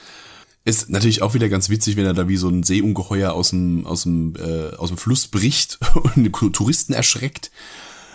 Ist 0.65 0.89
natürlich 0.89 1.21
auch 1.21 1.33
wieder 1.33 1.49
ganz 1.49 1.69
witzig, 1.69 1.95
wenn 1.95 2.05
er 2.05 2.13
da 2.13 2.27
wie 2.27 2.37
so 2.37 2.49
ein 2.49 2.63
Seeungeheuer 2.63 3.33
aus 3.33 3.51
dem, 3.51 3.85
aus 3.85 4.03
dem, 4.03 4.35
äh, 4.35 4.75
aus 4.75 4.89
dem 4.89 4.97
Fluss 4.97 5.27
bricht 5.27 5.79
und 6.15 6.31
Touristen 6.53 6.93
erschreckt. 6.93 7.51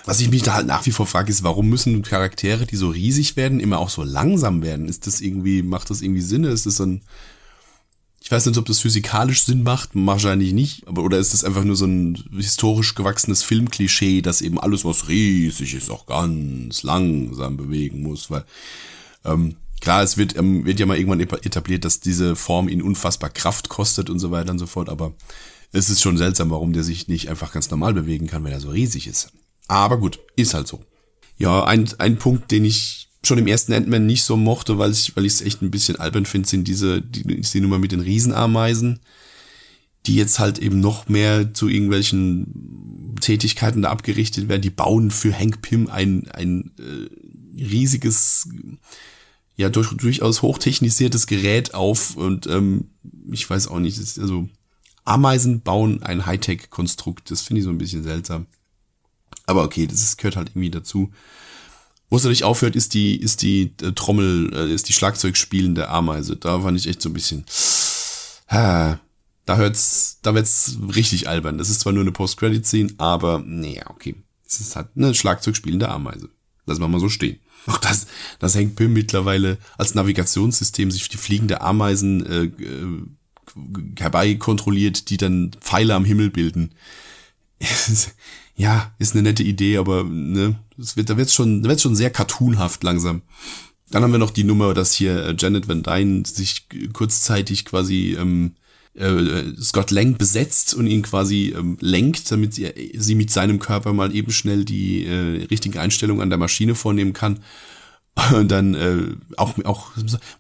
Was 0.04 0.20
ich 0.20 0.30
mich 0.30 0.42
da 0.42 0.54
halt 0.54 0.66
nach 0.66 0.84
wie 0.84 0.90
vor 0.90 1.06
frage, 1.06 1.30
ist, 1.30 1.42
warum 1.42 1.68
müssen 1.68 2.02
Charaktere, 2.02 2.66
die 2.66 2.76
so 2.76 2.90
riesig 2.90 3.37
werden, 3.37 3.58
immer 3.58 3.78
auch 3.78 3.88
so 3.88 4.02
langsam 4.02 4.62
werden? 4.62 4.88
Ist 4.88 5.06
das 5.06 5.20
irgendwie, 5.20 5.62
macht 5.62 5.88
das 5.88 6.02
irgendwie 6.02 6.20
Sinn? 6.20 6.44
Ist 6.44 6.66
das 6.66 6.76
so 6.76 6.84
ein, 6.84 7.02
ich 8.20 8.30
weiß 8.30 8.44
nicht, 8.46 8.58
ob 8.58 8.66
das 8.66 8.80
physikalisch 8.80 9.42
Sinn 9.44 9.62
macht, 9.62 9.90
wahrscheinlich 9.94 10.52
nicht, 10.52 10.87
aber 10.88 11.02
oder 11.02 11.18
ist 11.18 11.32
das 11.32 11.44
einfach 11.44 11.64
nur 11.64 11.76
so 11.76 11.87
ein 11.87 12.23
historisch 12.37 12.94
gewachsenes 12.94 13.42
Filmklischee, 13.42 14.20
dass 14.20 14.42
eben 14.42 14.61
alles, 14.61 14.84
was 14.84 15.08
riesig 15.08 15.75
ist, 15.75 15.90
auch 15.90 16.06
ganz 16.06 16.82
langsam 16.82 17.56
bewegen 17.56 18.02
muss, 18.02 18.30
weil 18.30 18.44
ähm, 19.25 19.56
klar, 19.80 20.02
es 20.02 20.16
wird, 20.16 20.37
ähm, 20.37 20.66
wird 20.66 20.80
ja 20.80 20.87
mal 20.87 20.99
irgendwann 20.99 21.20
etabliert, 21.20 21.84
dass 21.84 22.00
diese 22.00 22.34
Form 22.37 22.68
ihn 22.68 22.82
unfassbar 22.82 23.30
Kraft 23.30 23.68
kostet 23.70 24.11
und 24.11 24.18
so 24.18 24.30
weiter 24.30 24.52
und 24.52 24.58
so 24.58 24.66
fort, 24.66 24.88
aber 24.88 25.12
es 25.73 25.90
ist 25.90 26.02
schon 26.02 26.16
seltsam, 26.16 26.50
warum 26.50 26.73
der 26.73 26.82
sich 26.82 27.08
nicht 27.08 27.28
einfach 27.28 27.52
ganz 27.52 27.70
normal 27.70 27.94
bewegen 27.94 28.26
kann, 28.26 28.44
wenn 28.44 28.52
er 28.52 28.61
so 28.61 28.70
riesig 28.70 29.06
ist. 29.06 29.32
Aber 29.68 29.99
gut, 29.99 30.21
ist 30.37 30.54
halt 30.54 30.68
so. 30.68 30.80
Ja, 31.37 31.64
ein, 31.64 31.88
ein 31.99 32.18
Punkt, 32.18 32.50
den 32.50 32.64
ich 32.64 33.09
schon 33.25 33.38
im 33.38 33.47
ersten 33.47 33.73
Ant-Man 33.73 34.06
nicht 34.06 34.23
so 34.23 34.37
mochte, 34.37 34.78
weil 34.78 34.92
ich 34.92 35.16
weil 35.16 35.25
ich 35.25 35.35
es 35.35 35.40
echt 35.40 35.62
ein 35.62 35.71
bisschen 35.71 35.97
albern 35.97 36.26
finde, 36.26 36.49
sind 36.49 36.68
diese 36.68 37.00
die, 37.00 37.40
die 37.40 37.61
Nummer 37.61 37.78
mit 37.78 37.92
den 37.92 38.00
Riesenameisen, 38.00 39.00
die 40.06 40.16
jetzt 40.16 40.38
halt 40.38 40.59
eben 40.59 40.80
noch 40.80 41.09
mehr 41.09 41.54
zu 41.54 41.68
irgendwelchen 41.68 43.16
Tätigkeiten 43.21 43.83
da 43.83 43.90
abgerichtet 43.90 44.49
werden. 44.49 44.62
Die 44.62 44.71
bauen 44.71 45.11
für 45.11 45.37
Hank 45.37 45.62
Pym 45.62 45.88
ein 45.88 46.28
ein 46.30 46.73
äh, 46.78 47.62
riesiges 47.62 48.49
ja 49.56 49.71
durch, 49.71 49.90
durchaus 49.97 50.42
hochtechnisiertes 50.42 51.26
Gerät 51.26 51.75
auf 51.75 52.16
und 52.16 52.47
ähm, 52.47 52.90
ich 53.30 53.49
weiß 53.49 53.68
auch 53.68 53.78
nicht, 53.78 53.99
also 54.18 54.49
Ameisen 55.04 55.61
bauen 55.61 56.02
ein 56.02 56.26
Hightech-Konstrukt. 56.26 57.30
Das 57.30 57.42
finde 57.42 57.61
ich 57.61 57.64
so 57.64 57.71
ein 57.71 57.78
bisschen 57.78 58.02
seltsam. 58.02 58.47
Aber 59.47 59.65
okay, 59.65 59.87
das 59.87 60.17
gehört 60.17 60.37
halt 60.37 60.51
irgendwie 60.51 60.71
dazu. 60.71 61.13
Wo 62.11 62.17
es 62.17 62.23
natürlich 62.23 62.45
aufhört, 62.45 62.77
ist 62.77 62.95
die, 62.95 63.17
ist 63.17 63.43
die 63.43 63.73
äh, 63.83 63.93
Trommel, 63.93 64.53
äh, 64.55 64.73
ist 64.73 64.89
die 64.89 64.93
Schlagzeugspielende 64.93 65.89
Ameise. 65.89 66.37
Da 66.37 66.61
fand 66.61 66.79
ich 66.79 66.87
echt 66.87 67.03
so 67.03 67.09
ein 67.09 67.15
bisschen. 67.15 67.45
Ha, 68.49 69.01
da 69.47 69.57
hört's, 69.57 70.19
da 70.23 70.35
wird's 70.35 70.79
richtig 70.95 71.29
albern. 71.29 71.59
Das 71.59 71.71
ist 71.71 71.81
zwar 71.81 71.93
nur 71.93 72.03
eine 72.03 72.13
Post-Credit-Scene, 72.13 72.95
aber 72.99 73.43
naja, 73.45 73.91
okay. 73.91 74.15
Es 74.47 74.61
ist 74.61 74.77
halt 74.77 74.89
eine 74.95 75.15
Schlagzeugspielende 75.15 75.89
Ameise. 75.89 76.29
Lassen 76.67 76.81
wir 76.81 76.89
mal 76.89 77.01
so 77.01 77.09
stehen. 77.09 77.41
Auch 77.67 77.79
das, 77.79 78.07
das 78.39 78.55
hängt 78.55 78.77
Pim 78.77 78.93
mittlerweile 78.93 79.59
als 79.79 79.95
Navigationssystem 79.95 80.91
sich 80.91 81.09
die 81.09 81.17
fliegende 81.17 81.63
Ameisen 81.63 82.27
äh, 82.27 82.45
äh, 82.45 83.03
herbei 83.99 84.35
kontrolliert, 84.35 85.09
die 85.11 85.17
dann 85.17 85.53
Pfeile 85.61 85.95
am 85.95 86.05
Himmel 86.05 86.31
bilden 86.31 86.75
ja, 88.56 88.94
ist 88.99 89.14
eine 89.14 89.23
nette 89.23 89.42
Idee, 89.42 89.78
aber 89.78 90.04
ne, 90.04 90.56
es 90.78 90.97
wird, 90.97 91.11
da 91.11 91.16
wird's 91.16 91.35
schon, 91.35 91.62
da 91.62 91.68
wird's 91.68 91.83
schon 91.83 91.97
sehr 91.97 92.11
cartoonhaft 92.11 92.83
langsam. 92.83 93.23
Dann 93.90 94.02
haben 94.02 94.12
wir 94.12 94.18
noch 94.18 94.30
die 94.30 94.44
Nummer, 94.44 94.75
dass 94.75 94.92
hier 94.92 95.25
äh, 95.25 95.37
Janet 95.38 95.68
Van 95.68 95.83
Dyne 95.83 96.25
sich 96.26 96.66
kurzzeitig 96.92 97.64
quasi 97.64 98.16
ähm, 98.18 98.54
äh, 98.94 99.52
Scott 99.61 99.90
Lang 99.90 100.16
besetzt 100.16 100.75
und 100.75 100.87
ihn 100.87 101.02
quasi 101.02 101.54
ähm, 101.56 101.76
lenkt, 101.80 102.30
damit 102.30 102.54
sie, 102.54 102.73
sie 102.97 103.14
mit 103.14 103.30
seinem 103.30 103.59
Körper 103.59 103.92
mal 103.92 104.14
eben 104.14 104.33
schnell 104.33 104.64
die 104.64 105.04
äh, 105.04 105.44
richtige 105.47 105.80
Einstellung 105.80 106.23
an 106.23 106.30
der 106.30 106.38
Maschine 106.38 106.75
vornehmen 106.75 107.12
kann. 107.12 107.40
Und 108.33 108.49
dann 108.52 108.75
äh, 108.75 109.16
auch, 109.37 109.59
auch, 109.64 109.90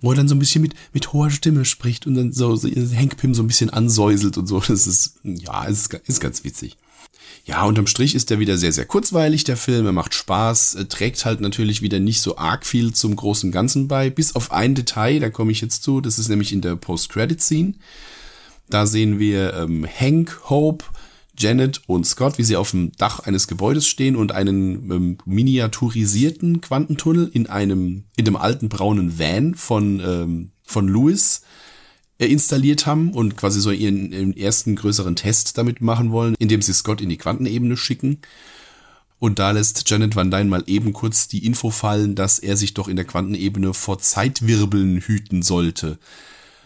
wo 0.00 0.12
er 0.12 0.16
dann 0.16 0.28
so 0.28 0.36
ein 0.36 0.38
bisschen 0.38 0.62
mit, 0.62 0.74
mit 0.92 1.12
hoher 1.12 1.30
Stimme 1.30 1.64
spricht 1.64 2.06
und 2.06 2.14
dann 2.14 2.30
so, 2.30 2.54
so 2.54 2.68
Hank 2.68 3.16
Pym 3.16 3.34
so 3.34 3.42
ein 3.42 3.48
bisschen 3.48 3.70
ansäuselt 3.70 4.38
und 4.38 4.46
so. 4.46 4.60
Das 4.60 4.86
ist, 4.86 5.16
ja, 5.24 5.64
ist, 5.64 5.92
ist 5.92 6.20
ganz 6.20 6.44
witzig. 6.44 6.76
Ja, 7.44 7.64
unterm 7.64 7.86
Strich 7.86 8.14
ist 8.14 8.30
der 8.30 8.38
wieder 8.38 8.56
sehr, 8.56 8.72
sehr 8.72 8.86
kurzweilig, 8.86 9.44
der 9.44 9.56
Film. 9.56 9.86
Er 9.86 9.92
macht 9.92 10.14
Spaß, 10.14 10.76
er 10.76 10.88
trägt 10.88 11.24
halt 11.24 11.40
natürlich 11.40 11.82
wieder 11.82 12.00
nicht 12.00 12.20
so 12.20 12.38
arg 12.38 12.64
viel 12.64 12.94
zum 12.94 13.16
großen 13.16 13.52
Ganzen 13.52 13.88
bei, 13.88 14.10
bis 14.10 14.34
auf 14.34 14.52
ein 14.52 14.74
Detail, 14.74 15.20
da 15.20 15.30
komme 15.30 15.52
ich 15.52 15.60
jetzt 15.60 15.82
zu, 15.82 16.00
das 16.00 16.18
ist 16.18 16.28
nämlich 16.28 16.52
in 16.52 16.60
der 16.60 16.76
Post-Credit-Scene. 16.76 17.74
Da 18.70 18.86
sehen 18.86 19.18
wir 19.18 19.54
ähm, 19.54 19.86
Hank, 19.86 20.40
Hope, 20.48 20.86
Janet 21.36 21.82
und 21.86 22.06
Scott, 22.06 22.38
wie 22.38 22.44
sie 22.44 22.56
auf 22.56 22.70
dem 22.70 22.92
Dach 22.92 23.20
eines 23.20 23.46
Gebäudes 23.46 23.86
stehen 23.86 24.16
und 24.16 24.32
einen 24.32 24.90
ähm, 24.90 25.18
miniaturisierten 25.26 26.60
Quantentunnel 26.60 27.30
in 27.32 27.46
einem, 27.46 28.04
in 28.16 28.24
dem 28.24 28.36
alten 28.36 28.68
braunen 28.68 29.18
Van 29.18 29.54
von, 29.54 30.00
ähm, 30.00 30.50
von 30.62 30.88
Lewis 30.88 31.42
äh, 31.42 31.73
installiert 32.18 32.86
haben 32.86 33.12
und 33.12 33.36
quasi 33.36 33.60
so 33.60 33.70
ihren, 33.70 34.12
ihren 34.12 34.36
ersten 34.36 34.76
größeren 34.76 35.16
Test 35.16 35.58
damit 35.58 35.80
machen 35.80 36.12
wollen, 36.12 36.34
indem 36.38 36.62
sie 36.62 36.72
Scott 36.72 37.00
in 37.00 37.08
die 37.08 37.16
Quantenebene 37.16 37.76
schicken. 37.76 38.18
Und 39.18 39.38
da 39.38 39.52
lässt 39.52 39.88
Janet 39.88 40.16
Van 40.16 40.30
Dyne 40.30 40.50
mal 40.50 40.64
eben 40.66 40.92
kurz 40.92 41.28
die 41.28 41.46
Info 41.46 41.70
fallen, 41.70 42.14
dass 42.14 42.38
er 42.38 42.56
sich 42.56 42.74
doch 42.74 42.88
in 42.88 42.96
der 42.96 43.04
Quantenebene 43.04 43.74
vor 43.74 43.98
Zeitwirbeln 43.98 44.98
hüten 44.98 45.42
sollte, 45.42 45.98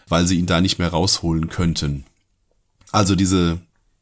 weil 0.07 0.27
sie 0.27 0.37
ihn 0.37 0.45
da 0.45 0.61
nicht 0.61 0.77
mehr 0.77 0.89
rausholen 0.89 1.49
könnten. 1.49 2.05
Also 2.91 3.15
diese, 3.15 3.59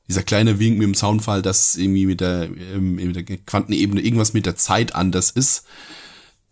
dieser 0.07 0.23
kleine 0.23 0.59
Wink 0.59 0.77
mit 0.77 0.87
dem 0.87 0.95
Soundfall, 0.95 1.41
dass 1.41 1.75
irgendwie 1.75 2.05
mit 2.05 2.21
der, 2.21 2.49
ähm, 2.73 2.95
mit 2.95 3.15
der 3.15 3.23
Quantenebene 3.23 4.01
irgendwas 4.01 4.33
mit 4.33 4.45
der 4.45 4.55
Zeit 4.55 4.95
anders 4.95 5.29
ist, 5.29 5.65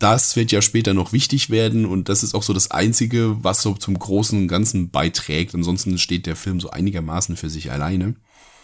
das 0.06 0.36
wird 0.36 0.52
ja 0.52 0.62
später 0.62 0.94
noch 0.94 1.14
wichtig 1.14 1.50
werden 1.50 1.84
und 1.88 2.10
das 2.10 2.22
ist 2.22 2.36
auch 2.36 2.44
so 2.44 2.54
das 2.54 2.70
Einzige, 2.70 3.38
was 3.44 3.64
so 3.64 3.74
zum 3.74 3.98
großen 3.98 4.38
und 4.38 4.48
Ganzen 4.48 4.92
beiträgt. 4.92 5.56
Ansonsten 5.56 5.98
steht 5.98 6.28
der 6.28 6.36
Film 6.36 6.60
so 6.60 6.70
einigermaßen 6.70 7.36
für 7.36 7.50
sich 7.50 7.72
alleine. 7.72 8.14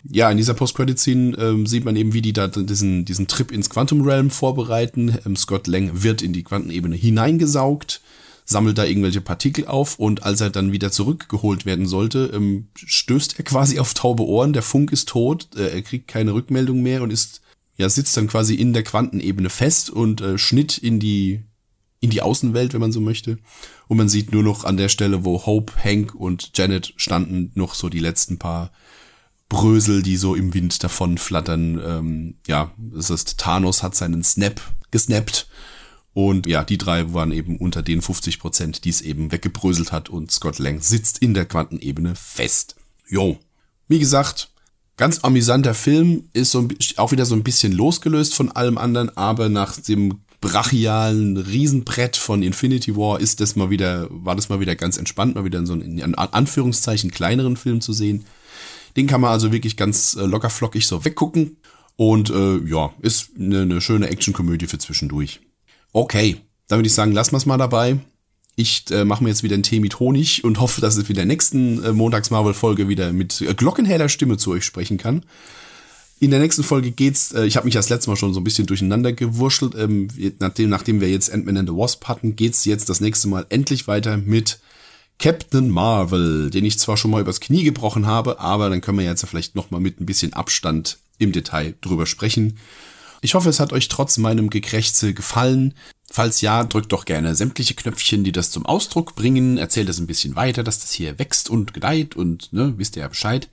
Ja, 0.08 0.30
in 0.30 0.38
dieser 0.38 0.54
Post-Credit-Scene 0.54 1.36
ähm, 1.40 1.66
sieht 1.66 1.84
man 1.84 1.96
eben, 1.96 2.14
wie 2.14 2.22
die 2.22 2.34
da 2.34 2.48
diesen, 2.48 3.06
diesen 3.06 3.28
Trip 3.28 3.52
ins 3.52 3.72
Quantum 3.72 4.02
Realm 4.02 4.30
vorbereiten. 4.30 5.18
Ähm, 5.26 5.36
Scott 5.36 5.66
Lang 5.66 6.04
wird 6.04 6.22
in 6.22 6.32
die 6.32 6.44
Quantenebene 6.44 6.96
hineingesaugt, 6.96 8.02
sammelt 8.46 8.78
da 8.78 8.86
irgendwelche 8.86 9.22
Partikel 9.22 9.66
auf 9.66 9.98
und 9.98 10.22
als 10.22 10.42
er 10.42 10.52
dann 10.52 10.72
wieder 10.72 10.92
zurückgeholt 10.92 11.66
werden 11.66 11.88
sollte, 11.88 12.30
ähm, 12.36 12.68
stößt 12.76 13.40
er 13.40 13.46
quasi 13.46 13.80
auf 13.80 13.96
taube 13.96 14.28
Ohren. 14.28 14.54
Der 14.54 14.62
Funk 14.62 14.92
ist 14.92 15.10
tot, 15.10 15.48
äh, 15.56 15.70
er 15.70 15.82
kriegt 15.82 16.08
keine 16.08 16.36
Rückmeldung 16.36 16.84
mehr 16.84 17.02
und 17.02 17.12
ist 17.12 17.42
ja, 17.78 17.90
sitzt 17.90 18.16
dann 18.18 18.28
quasi 18.28 18.56
in 18.56 18.74
der 18.74 18.84
Quantenebene 18.84 19.50
fest 19.50 19.90
und 19.90 20.22
äh, 20.22 20.38
Schnitt 20.38 20.78
in 20.78 21.00
die, 21.00 21.44
in 22.00 22.10
die 22.10 22.22
Außenwelt, 22.22 22.74
wenn 22.74 22.82
man 22.82 22.92
so 22.92 23.02
möchte. 23.02 23.40
Und 23.88 23.98
man 23.98 24.10
sieht 24.10 24.32
nur 24.32 24.44
noch 24.44 24.64
an 24.64 24.78
der 24.78 24.90
Stelle, 24.90 25.26
wo 25.26 25.46
Hope, 25.46 25.74
Hank 25.84 26.16
und 26.16 26.52
Janet 26.56 26.94
standen, 26.98 27.52
noch 27.56 27.74
so 27.74 27.90
die 27.90 28.00
letzten 28.00 28.38
paar 28.38 28.72
Brösel, 29.50 30.02
die 30.02 30.16
so 30.16 30.34
im 30.36 30.54
Wind 30.54 30.84
davon 30.84 31.18
flattern. 31.18 31.82
Ähm, 31.86 32.36
ja, 32.48 32.72
das 32.78 33.10
heißt, 33.10 33.38
Thanos 33.38 33.84
hat 33.84 33.96
seinen 33.96 34.24
Snap 34.24 34.62
gesnappt. 34.92 35.48
Und 36.14 36.46
ja, 36.46 36.64
die 36.64 36.78
drei 36.78 37.14
waren 37.14 37.32
eben 37.32 37.58
unter 37.58 37.82
den 37.82 38.02
50 38.02 38.40
Prozent, 38.40 38.84
die 38.86 38.90
es 38.90 39.02
eben 39.02 39.32
weggebröselt 39.32 39.92
hat 39.92 40.10
und 40.10 40.32
Scott 40.32 40.60
Lang 40.60 40.82
sitzt 40.82 41.20
in 41.20 41.34
der 41.34 41.46
Quantenebene 41.46 42.16
fest. 42.16 42.76
Jo. 43.08 43.40
Wie 43.88 44.00
gesagt, 44.00 44.51
Ganz 45.02 45.24
amüsanter 45.24 45.74
Film, 45.74 46.26
ist 46.32 46.52
so 46.52 46.68
auch 46.98 47.12
wieder 47.12 47.26
so 47.26 47.34
ein 47.34 47.42
bisschen 47.42 47.72
losgelöst 47.72 48.36
von 48.36 48.52
allem 48.52 48.78
anderen, 48.78 49.10
aber 49.18 49.50
nach 49.50 49.80
dem 49.80 50.20
brachialen 50.42 51.38
Riesenbrett 51.38 52.16
von 52.16 52.44
Infinity 52.44 52.96
War 52.96 53.20
ist 53.20 53.40
das 53.40 53.56
mal 53.56 53.72
wieder, 53.72 54.06
war 54.12 54.36
das 54.36 54.50
mal 54.50 54.60
wieder 54.60 54.76
ganz 54.76 55.00
entspannt, 55.00 55.34
mal 55.34 55.44
wieder 55.44 55.58
in 55.58 55.66
so 55.66 55.74
einen, 55.74 55.98
in 55.98 56.14
Anführungszeichen 56.14 57.10
kleineren 57.10 57.58
Film 57.58 57.82
zu 57.82 57.94
sehen. 57.94 58.26
Den 58.96 59.08
kann 59.08 59.22
man 59.22 59.32
also 59.32 59.52
wirklich 59.52 59.76
ganz 59.76 60.14
äh, 60.14 60.24
lockerflockig 60.24 60.86
so 60.86 61.04
weggucken. 61.04 61.58
Und 61.96 62.30
äh, 62.30 62.58
ja, 62.70 62.94
ist 63.02 63.32
eine, 63.40 63.62
eine 63.62 63.82
schöne 63.82 64.08
Actionkomödie 64.08 64.68
für 64.68 64.78
zwischendurch. 64.78 65.42
Okay, 65.94 66.42
dann 66.68 66.78
würde 66.78 66.88
ich 66.90 66.94
sagen, 66.94 67.12
lassen 67.12 67.32
wir 67.32 67.38
es 67.38 67.48
mal 67.48 67.58
dabei. 67.58 67.98
Ich 68.56 68.86
äh, 68.92 69.06
mache 69.06 69.24
mir 69.24 69.30
jetzt 69.30 69.44
wieder 69.44 69.54
einen 69.54 69.64
Tee 69.64 69.80
mit 69.80 70.00
Honig 70.00 70.44
und 70.44 70.60
hoffe, 70.60 70.82
dass 70.82 70.98
ich 70.98 71.10
in 71.10 71.16
der 71.16 71.26
nächsten 71.26 71.84
äh, 71.84 71.94
Montags-Marvel-Folge 71.94 72.88
wieder 72.88 73.14
mit 73.14 73.42
äh, 73.42 73.54
glockenheller 73.54 74.10
Stimme 74.10 74.38
zu 74.38 74.52
euch 74.52 74.66
sprechen 74.66 74.98
kann. 74.98 75.24
In 76.20 76.30
der 76.30 76.40
nächsten 76.40 76.64
Folge 76.64 76.92
geht's, 76.92 77.32
äh, 77.32 77.46
ich 77.46 77.56
habe 77.56 77.66
mich 77.66 77.74
das 77.74 77.90
letzte 77.90 78.10
Mal 78.10 78.16
schon 78.16 78.34
so 78.34 78.40
ein 78.40 78.44
bisschen 78.44 78.68
durcheinander 78.68 79.14
gewurschtelt, 79.14 79.74
ähm, 79.76 80.08
nachdem, 80.40 80.70
nachdem 80.70 81.02
wir 81.02 81.10
jetzt 81.10 81.32
Ant-Man 81.32 81.58
and 81.58 81.70
the 81.70 81.76
Wasp 81.76 82.08
hatten, 82.08 82.36
geht's 82.36 82.66
jetzt 82.66 82.90
das 82.90 83.00
nächste 83.00 83.28
Mal 83.28 83.46
endlich 83.50 83.88
weiter 83.88 84.18
mit 84.18 84.60
Captain 85.18 85.70
Marvel, 85.70 86.50
den 86.50 86.66
ich 86.66 86.78
zwar 86.78 86.98
schon 86.98 87.12
mal 87.12 87.22
übers 87.22 87.40
Knie 87.40 87.64
gebrochen 87.64 88.06
habe, 88.06 88.40
aber 88.40 88.70
dann 88.70 88.82
können 88.82 88.98
wir 88.98 89.06
jetzt 89.06 89.26
vielleicht 89.26 89.56
noch 89.56 89.72
mal 89.72 89.80
mit 89.80 90.02
ein 90.02 90.06
bisschen 90.06 90.34
Abstand 90.34 90.98
im 91.20 91.32
Detail 91.32 91.76
drüber 91.82 92.06
sprechen. 92.06 92.58
Ich 93.22 93.36
hoffe, 93.36 93.50
es 93.50 93.60
hat 93.60 93.72
euch 93.72 93.88
trotz 93.88 94.18
meinem 94.18 94.50
Gekrächze 94.50 95.14
gefallen. 95.14 95.76
Falls 96.12 96.42
ja, 96.42 96.66
drückt 96.66 96.92
doch 96.92 97.06
gerne 97.06 97.36
sämtliche 97.36 97.74
Knöpfchen, 97.74 98.26
die 98.26 98.34
das 98.34 98.52
zum 98.52 98.66
Ausdruck 98.66 99.16
bringen. 99.16 99.58
Erzählt 99.58 99.88
es 99.88 99.98
ein 99.98 100.08
bisschen 100.08 100.36
weiter, 100.36 100.62
dass 100.62 100.82
das 100.82 100.92
hier 100.92 101.18
wächst 101.20 101.50
und 101.50 101.74
gedeiht 101.74 102.18
und 102.18 102.52
ne, 102.52 102.74
wisst 102.76 102.98
ihr 102.98 103.04
ja 103.04 103.08
Bescheid. 103.08 103.48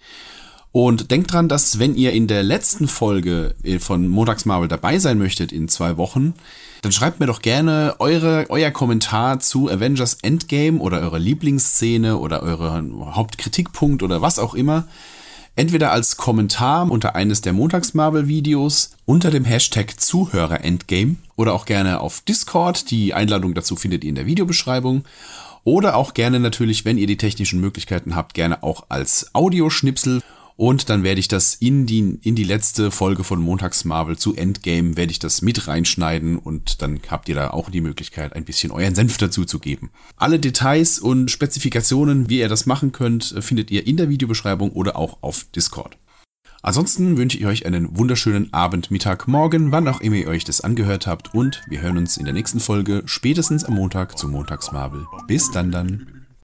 Und 0.73 1.13
denkt 1.13 1.33
dran, 1.33 1.49
dass 1.49 1.79
wenn 1.79 1.95
ihr 1.95 2.13
in 2.13 2.27
der 2.27 2.43
letzten 2.43 2.89
Folge 2.89 3.55
äh, 3.63 3.79
von 3.79 4.09
Montags 4.09 4.45
Marvel 4.45 4.67
dabei 4.67 4.99
sein 4.99 5.19
möchtet 5.19 5.53
in 5.53 5.69
zwei 5.69 5.97
Wochen, 5.97 6.35
dann 6.83 6.91
schreibt 6.91 7.21
mir 7.21 7.27
doch 7.27 7.43
gerne 7.43 7.95
eure, 8.01 8.47
euer 8.49 8.73
Kommentar 8.73 9.39
zu 9.39 9.71
Avengers 9.71 10.19
Endgame 10.23 10.81
oder 10.81 11.01
eure 11.01 11.19
Lieblingsszene 11.19 12.19
oder 12.19 12.43
euren 12.43 13.15
Hauptkritikpunkt 13.15 14.03
oder 14.03 14.21
was 14.21 14.41
auch 14.41 14.55
immer 14.55 14.89
entweder 15.59 15.91
als 15.91 16.17
Kommentar 16.17 16.89
unter 16.89 17.17
eines 17.17 17.41
der 17.41 17.53
Montags-Marvel-Videos 17.53 18.93
unter 19.07 19.33
dem 19.33 19.45
Hashtag 19.45 20.01
Zuhörer-Endgame 20.01 21.17
oder 21.35 21.53
auch 21.53 21.65
gerne 21.65 22.01
auf 22.01 22.21
Discord. 22.21 22.93
Die 22.93 23.13
Einladung 23.13 23.55
dazu 23.55 23.75
findet 23.75 24.05
ihr 24.05 24.11
in 24.11 24.15
der 24.15 24.27
Videobeschreibung. 24.27 25.03
Oder 25.65 25.97
auch 25.97 26.15
gerne 26.15 26.39
natürlich, 26.39 26.85
wenn 26.85 26.97
ihr 26.97 27.09
die 27.09 27.17
technischen 27.17 27.61
Möglichkeiten 27.61 28.15
habt, 28.15 28.35
gerne 28.35 28.63
auch 28.63 28.87
als 28.89 29.35
Audioschnipsel 29.35 30.23
und 30.59 30.91
dann 30.91 31.05
werde 31.05 31.21
ich 31.21 31.29
das 31.29 31.55
in 31.55 31.87
die, 31.87 32.19
in 32.21 32.35
die 32.35 32.43
letzte 32.43 32.91
Folge 32.91 33.23
von 33.23 33.41
Montags 33.41 33.85
Marvel 33.85 34.19
zu 34.19 34.35
Endgame, 34.35 34.97
werde 34.97 35.13
ich 35.13 35.21
das 35.21 35.41
mit 35.41 35.69
reinschneiden 35.69 36.37
und 36.37 36.83
dann 36.83 36.99
habt 37.09 37.29
ihr 37.29 37.37
da 37.37 37.51
auch 37.51 37.71
die 37.71 37.81
Möglichkeit, 37.81 38.35
ein 38.35 38.45
bisschen 38.45 38.73
euren 38.73 38.97
Senf 38.97 39.19
dazu 39.19 39.45
zu 39.45 39.61
geben. 39.61 39.91
Alle 40.17 40.41
Details 40.41 40.99
und 40.99 41.31
Spezifikationen, 41.31 42.29
wie 42.29 42.41
ihr 42.41 42.49
das 42.49 42.67
machen 42.67 42.91
könnt, 42.91 43.37
findet 43.39 43.71
ihr 43.71 43.87
in 43.87 43.97
der 43.97 44.09
Videobeschreibung 44.09 44.73
oder 44.73 44.97
auch 44.97 45.19
auf 45.21 45.47
Discord. 45.55 45.97
Ansonsten 46.61 47.17
wünsche 47.17 47.39
ich 47.39 47.47
euch 47.47 47.65
einen 47.65 47.97
wunderschönen 47.97 48.53
Abend, 48.53 48.91
Mittag, 48.91 49.29
Morgen, 49.29 49.71
wann 49.71 49.87
auch 49.87 50.01
immer 50.01 50.17
ihr 50.17 50.27
euch 50.27 50.43
das 50.43 50.61
angehört 50.61 51.07
habt 51.07 51.35
und 51.35 51.63
wir 51.69 51.83
hören 51.83 51.99
uns 51.99 52.17
in 52.17 52.25
der 52.25 52.35
nächsten 52.35 52.59
Folge 52.59 53.05
spätestens 53.07 53.63
am 53.63 53.75
Montag 53.75 54.19
zu 54.19 54.27
Montags 54.27 54.73
Marvel. 54.73 55.07
Bis 55.29 55.53
dann 55.53 55.71
dann. 55.71 56.18